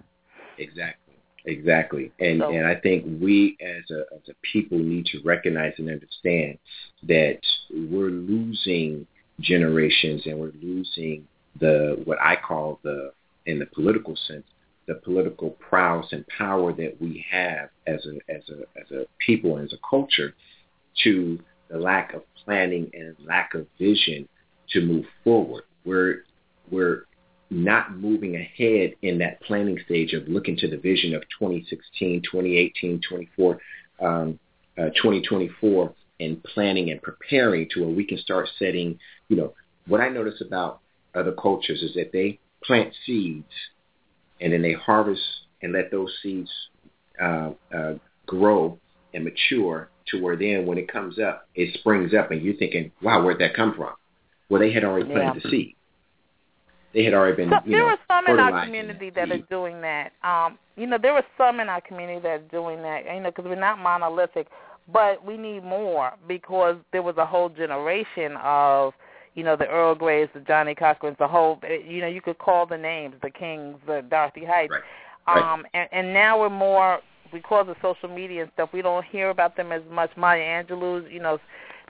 [0.57, 1.15] Exactly.
[1.47, 2.11] Exactly.
[2.19, 5.89] And So- and I think we as a as a people need to recognize and
[5.89, 6.57] understand
[7.03, 7.39] that
[7.69, 9.05] we're losing
[9.41, 11.27] generations and we're losing
[11.59, 13.11] the what I call the
[13.45, 14.45] in the political sense
[14.87, 19.57] the political prowess and power that we have as a as a as a people
[19.57, 20.33] and as a culture
[21.03, 21.39] to
[21.69, 24.27] the lack of planning and lack of vision
[24.69, 25.63] to move forward.
[25.83, 26.23] We're
[26.69, 27.05] we're
[27.49, 33.01] not moving ahead in that planning stage of looking to the vision of 2016, 2018,
[33.07, 33.59] 24,
[34.01, 34.39] um,
[34.77, 38.97] uh, 2024 and planning and preparing to where we can start setting,
[39.29, 39.53] you know,
[39.87, 40.81] what I notice about
[41.15, 43.51] other cultures is that they plant seeds
[44.41, 45.21] and then they harvest
[45.61, 46.49] and let those seeds
[47.21, 47.93] uh, uh,
[48.25, 48.77] grow
[49.13, 52.91] and mature to where then when it comes up, it springs up and you're thinking,
[53.01, 53.93] wow, where'd that come from?
[54.49, 55.41] Well, they had already planted yeah.
[55.43, 55.75] the seed.
[56.93, 59.35] They had already been, so, you there know, are some in our community that, that
[59.35, 60.13] are doing that.
[60.23, 63.03] Um, you know, there are some in our community that are doing that.
[63.05, 64.47] You know, because we're not monolithic,
[64.93, 68.93] but we need more because there was a whole generation of,
[69.35, 71.59] you know, the Earl Graves, the Johnnie Cochran's, the whole.
[71.87, 74.71] You know, you could call the names, the Kings, the Dorothy Heights.
[74.71, 74.81] Right.
[75.27, 75.53] Right.
[75.53, 76.99] Um, and, and now we're more
[77.31, 78.69] because of social media and stuff.
[78.73, 80.11] We don't hear about them as much.
[80.15, 81.39] Maya Angelou's, you know,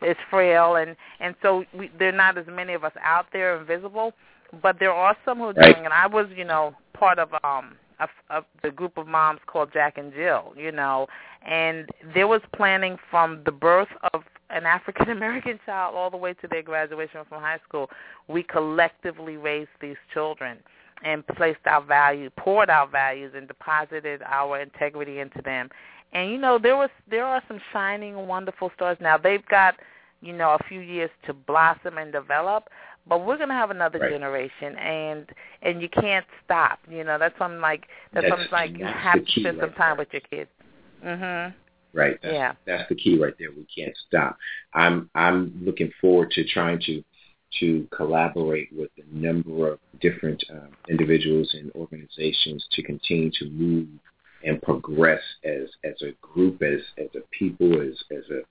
[0.01, 3.57] is frail, and and so we, there are not as many of us out there
[3.57, 4.13] and visible
[4.61, 5.73] but there are some who are right.
[5.73, 5.91] doing it.
[5.91, 9.97] I was, you know, part of um a, a, the group of moms called Jack
[9.97, 11.07] and Jill, you know,
[11.45, 16.33] and there was planning from the birth of an African American child all the way
[16.35, 17.89] to their graduation from high school.
[18.27, 20.57] We collectively raised these children
[21.03, 25.69] and placed our value, poured our values, and deposited our integrity into them.
[26.13, 28.97] And you know, there was there are some shining, wonderful stars.
[29.01, 29.75] Now they've got
[30.21, 32.69] you know a few years to blossom and develop,
[33.07, 34.11] but we're going to have another right.
[34.11, 35.29] generation and
[35.61, 39.23] and you can't stop you know that's something like that's, that's something like you have
[39.23, 40.49] to spend some time with your kids
[41.03, 41.53] mhm
[41.95, 44.37] right that's, yeah that's the key right there we can't stop
[44.73, 47.03] i'm i'm looking forward to trying to
[47.59, 53.87] to collaborate with a number of different um, individuals and organizations to continue to move
[54.43, 58.41] and progress as as a group, as as a people, as as a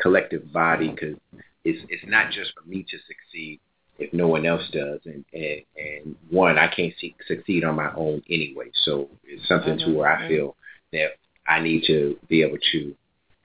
[0.00, 0.88] collective body.
[0.88, 1.16] Because
[1.64, 3.60] it's it's not just for me to succeed,
[3.98, 5.00] if no one else does.
[5.04, 8.70] And and, and one, I can't see, succeed on my own anyway.
[8.84, 9.92] So it's something mm-hmm.
[9.92, 10.56] to where I feel
[10.92, 11.10] that
[11.46, 12.94] I need to be able to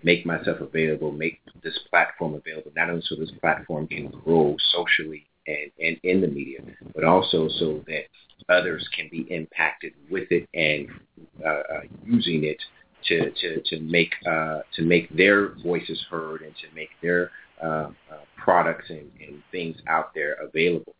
[0.03, 5.25] make myself available, make this platform available, not only so this platform can grow socially
[5.47, 6.59] and, and in the media,
[6.93, 8.03] but also so that
[8.49, 10.87] others can be impacted with it and
[11.45, 12.61] uh, uh, using it
[13.05, 17.31] to to to make uh, to make their voices heard and to make their
[17.63, 17.89] uh, uh,
[18.37, 20.95] products and, and things out there available.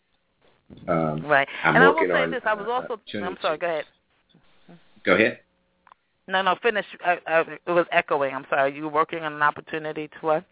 [0.88, 1.48] Um, right.
[1.64, 2.42] I'm and I will say on, this.
[2.46, 3.02] I was uh, also.
[3.16, 3.58] I'm sorry.
[3.58, 3.86] Go ahead.
[5.06, 5.40] Go ahead.
[6.28, 6.56] No, no.
[6.62, 6.86] Finish.
[7.06, 8.34] Uh, uh, it was echoing.
[8.34, 8.76] I'm sorry.
[8.76, 10.44] You working on an opportunity to what?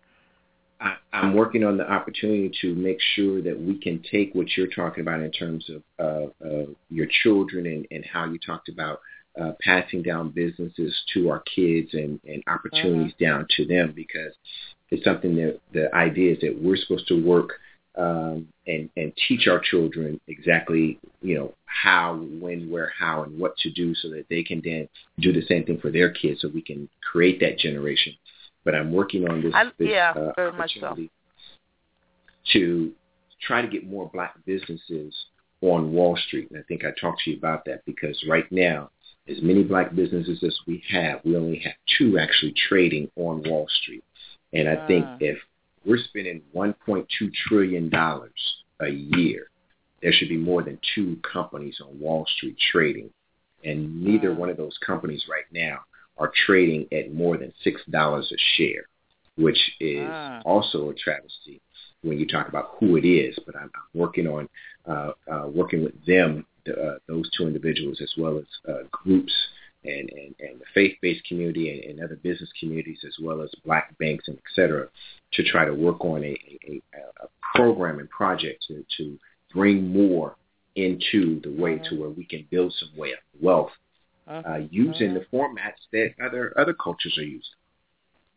[0.80, 4.67] I, I'm working on the opportunity to make sure that we can take what you're
[4.67, 8.99] talking about in terms of uh, uh, your children and, and how you talked about
[9.39, 13.23] uh, passing down businesses to our kids and, and opportunities mm-hmm.
[13.23, 14.34] down to them because
[14.91, 17.59] it's something that the idea is that we're supposed to work
[17.98, 23.58] um, and and teach our children exactly you know how, when, where, how, and what
[23.58, 24.88] to do so that they can then
[25.20, 28.14] do the same thing for their kids so we can create that generation.
[28.64, 30.88] But I'm working on this, I, this yeah, uh, very much so.
[30.88, 31.12] opportunity
[32.54, 32.91] to
[33.41, 35.14] try to get more black businesses
[35.62, 36.50] on Wall Street.
[36.50, 38.89] And I think I talked to you about that because right now,
[39.28, 43.68] as many black businesses as we have, we only have two actually trading on Wall
[43.82, 44.04] Street.
[44.54, 45.18] And I think Mm.
[45.20, 45.38] if
[45.86, 47.05] we're spending $1.2
[47.47, 49.47] trillion a year,
[50.01, 53.09] there should be more than two companies on Wall Street trading.
[53.63, 55.79] And neither one of those companies right now
[56.17, 58.88] are trading at more than $6 a share,
[59.38, 60.41] which is Mm.
[60.45, 61.61] also a travesty
[62.03, 63.38] when you talk about who it is.
[63.45, 64.47] But I'm, I'm working on
[64.88, 69.33] uh, uh, working with them, uh, those two individuals, as well as uh, groups
[69.88, 73.97] and, and, and the faith-based community and, and other business communities, as well as black
[73.97, 74.88] banks and et cetera,
[75.33, 76.81] to try to work on a, a,
[77.23, 79.17] a program and project to, to
[79.53, 80.36] bring more
[80.75, 82.89] into the way to where we can build some
[83.41, 83.71] wealth
[84.27, 85.13] uh, Mhm, using mhm.
[85.19, 87.53] the formats that other other cultures are using.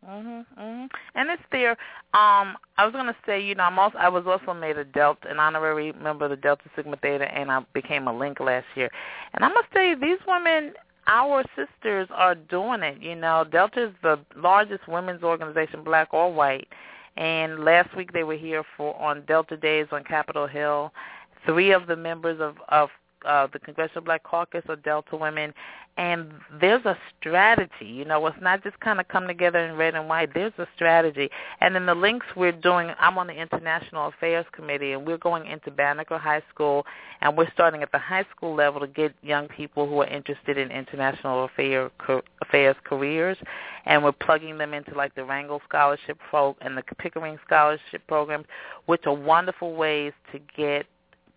[0.07, 0.89] Mhm, mhm.
[1.15, 1.71] And it's there.
[2.13, 5.29] Um, I was gonna say, you know, I'm also I was also made a Delta,
[5.29, 8.89] an honorary member of the Delta Sigma Theta, and I became a link last year.
[9.33, 10.73] And I must say, these women,
[11.09, 13.01] our sisters, are doing it.
[13.01, 16.67] You know, Delta is the largest women's organization, black or white.
[17.17, 20.93] And last week they were here for on Delta Days on Capitol Hill.
[21.45, 22.89] Three of the members of of
[23.25, 25.53] uh, the Congressional Black Caucus or Delta women,
[25.97, 27.85] and there's a strategy.
[27.85, 30.33] You know, it's not just kind of come together in red and white.
[30.33, 31.29] There's a strategy.
[31.59, 35.45] And in the links we're doing, I'm on the International Affairs Committee, and we're going
[35.45, 36.85] into Banneker High School,
[37.19, 40.57] and we're starting at the high school level to get young people who are interested
[40.57, 41.91] in international affair,
[42.41, 43.37] affairs careers.
[43.85, 48.45] and we're plugging them into like the Rangel Scholarship Pro and the Pickering Scholarship programs,
[48.85, 50.85] which are wonderful ways to get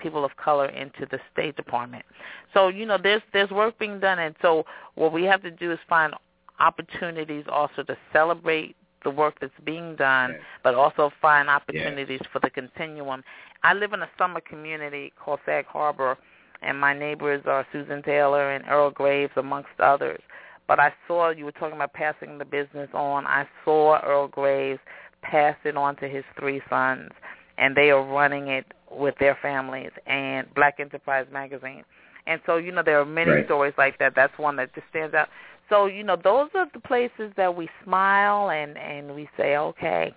[0.03, 2.05] people of color into the State Department.
[2.53, 5.73] So you know, there's there's work being done, and so what we have to do
[5.73, 6.15] is find
[6.61, 12.51] opportunities also to celebrate the work that's being done, but also find opportunities for the
[12.51, 13.23] continuum.
[13.63, 16.17] I live in a summer community called Sag Harbor,
[16.63, 20.21] and my neighbors are Susan Taylor and Earl Graves, amongst others.
[20.69, 23.27] But I saw you were talking about passing the business on.
[23.27, 24.81] I saw Earl Graves
[25.23, 27.11] pass it on to his three sons,
[27.59, 28.67] and they are running it
[28.97, 31.85] with their families and Black Enterprise Magazine.
[32.27, 33.45] And so, you know, there are many right.
[33.47, 34.13] stories like that.
[34.15, 35.29] That's one that just stands out.
[35.69, 40.15] So, you know, those are the places that we smile and and we say, okay,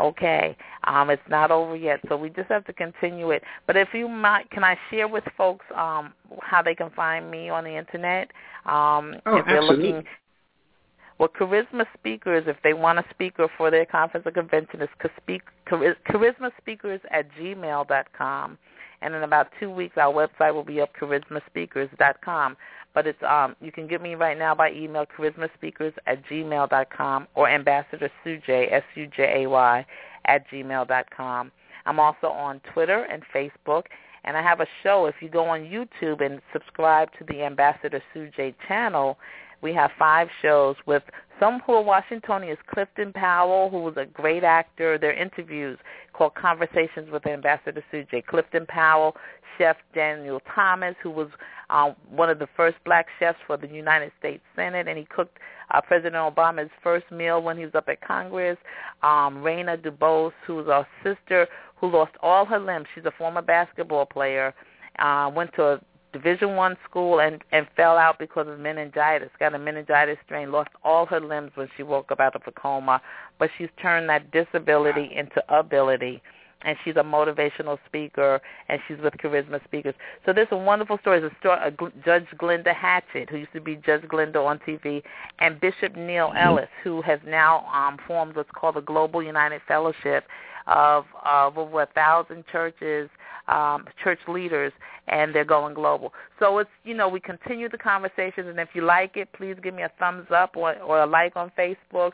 [0.00, 2.00] okay, um, it's not over yet.
[2.08, 3.42] So we just have to continue it.
[3.66, 7.50] But if you might, can I share with folks um, how they can find me
[7.50, 8.30] on the internet?
[8.66, 9.92] Um, oh, if they're absolutely.
[9.92, 10.04] looking
[11.18, 16.50] well, Charisma Speakers, if they want a speaker for their conference or convention, is Charisma
[16.58, 18.58] Speakers at gmail dot com.
[19.02, 22.56] And in about two weeks, our website will be up, charismaspeakers.com.
[22.94, 26.88] But it's um, you can get me right now by email, charismaspeakers at gmail dot
[26.90, 29.86] com or Ambassador Sujay, S-U-J-A-Y,
[30.26, 31.52] at gmail dot com.
[31.86, 33.84] I'm also on Twitter and Facebook,
[34.24, 35.06] and I have a show.
[35.06, 39.18] If you go on YouTube and subscribe to the Ambassador Sujay channel,
[39.62, 41.02] we have five shows with
[41.40, 42.58] some who are Washingtonians.
[42.72, 44.98] Clifton Powell, who was a great actor.
[44.98, 45.78] Their interviews
[46.12, 48.24] called Conversations with Ambassador Sujay.
[48.24, 49.16] Clifton Powell,
[49.58, 51.28] Chef Daniel Thomas, who was
[51.70, 55.38] uh, one of the first black chefs for the United States Senate, and he cooked
[55.72, 58.58] uh, President Obama's first meal when he was up at Congress.
[59.02, 62.86] Um, Rayna DuBose, who's our sister, who lost all her limbs.
[62.94, 64.54] She's a former basketball player.
[64.98, 65.80] Uh, went to a
[66.14, 69.28] Division One school and and fell out because of meningitis.
[69.38, 70.50] Got a meningitis strain.
[70.50, 73.02] Lost all her limbs when she woke up out of a coma.
[73.38, 76.22] But she's turned that disability into ability.
[76.62, 78.40] And she's a motivational speaker,
[78.70, 79.94] and she's with Charisma Speakers.
[80.24, 81.18] So there's some wonderful story.
[81.18, 81.34] stories.
[81.34, 85.02] A story, a Judge Glenda Hatchett, who used to be Judge Glenda on TV,
[85.40, 90.24] and Bishop Neil Ellis, who has now um, formed what's called the Global United Fellowship
[90.66, 93.10] of, of over a thousand churches
[93.48, 94.72] um, church leaders,
[95.08, 96.12] and they're going global.
[96.38, 99.74] So it's you know we continue the conversations, and if you like it, please give
[99.74, 102.12] me a thumbs up or, or a like on Facebook.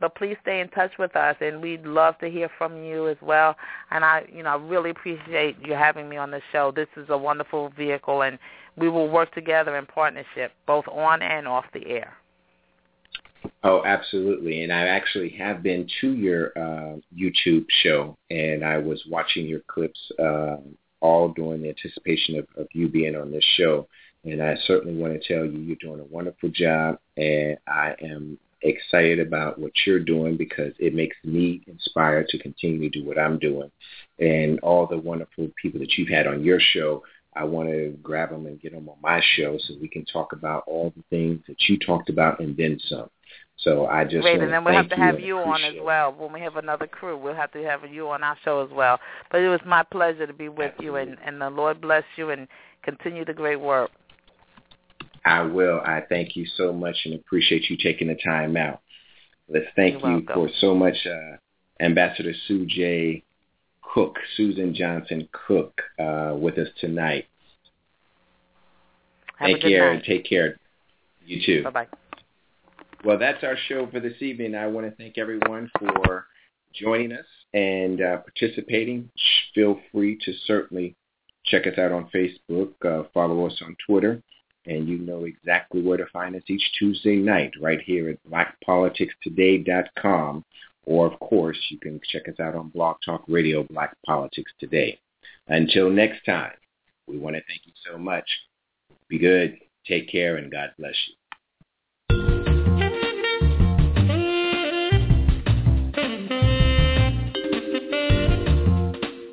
[0.00, 3.18] But please stay in touch with us, and we'd love to hear from you as
[3.20, 3.54] well.
[3.90, 6.72] And I, you know, I really appreciate you having me on the show.
[6.74, 8.38] This is a wonderful vehicle, and
[8.78, 12.14] we will work together in partnership, both on and off the air.
[13.62, 14.62] Oh, absolutely.
[14.62, 19.60] And I actually have been to your uh, YouTube show, and I was watching your
[19.66, 20.56] clips uh,
[21.00, 23.86] all during the anticipation of, of you being on this show.
[24.24, 28.38] And I certainly want to tell you you're doing a wonderful job, and I am
[28.62, 33.18] excited about what you're doing because it makes me inspired to continue to do what
[33.18, 33.70] I'm doing.
[34.18, 37.02] And all the wonderful people that you've had on your show,
[37.34, 40.32] I want to grab them and get them on my show so we can talk
[40.32, 43.08] about all the things that you talked about and then some.
[43.62, 46.32] So I just great, and then we'll have to have you on as well when
[46.32, 47.18] we have another crew.
[47.18, 48.98] We'll have to have you on our show as well.
[49.30, 50.86] But it was my pleasure to be with Absolutely.
[50.86, 52.48] you, and and the Lord bless you and
[52.82, 53.90] continue the great work.
[55.26, 55.80] I will.
[55.84, 58.80] I thank you so much and appreciate you taking the time out.
[59.48, 60.34] Let's thank You're you welcome.
[60.34, 61.36] for so much, uh,
[61.80, 63.22] Ambassador Sujay
[63.82, 67.26] Cook, Suzan Johnson Cook, uh, with us tonight.
[69.36, 69.96] Have Take care night.
[69.96, 70.56] and take care.
[71.26, 71.64] You too.
[71.64, 71.86] Bye bye.
[73.02, 74.54] Well, that's our show for this evening.
[74.54, 76.26] I want to thank everyone for
[76.74, 77.24] joining us
[77.54, 79.08] and uh, participating.
[79.54, 80.94] Feel free to certainly
[81.46, 84.22] check us out on Facebook, uh, follow us on Twitter,
[84.66, 90.44] and you know exactly where to find us each Tuesday night right here at blackpoliticstoday.com.
[90.84, 94.98] Or, of course, you can check us out on Blog Talk Radio, Black Politics Today.
[95.48, 96.52] Until next time,
[97.06, 98.28] we want to thank you so much.
[99.08, 101.14] Be good, take care, and God bless you.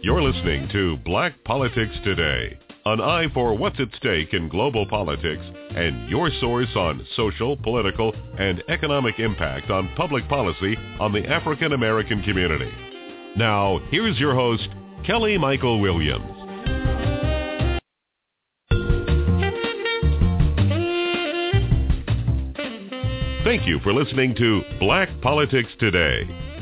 [0.07, 5.43] You're listening to Black Politics Today, an eye for what's at stake in global politics
[5.71, 11.73] and your source on social, political, and economic impact on public policy on the African
[11.73, 12.71] American community.
[13.35, 14.69] Now, here's your host,
[15.05, 16.23] Kelly Michael Williams.
[23.43, 26.21] Thank you for listening to Black Politics Today,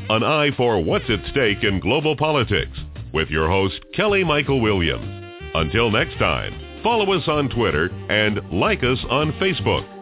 [0.10, 2.76] an eye for what's at stake in global politics,
[3.16, 5.24] with your host, Kelly Michael Williams.
[5.56, 6.54] Until next time,
[6.84, 9.95] follow us on Twitter and like us on Facebook.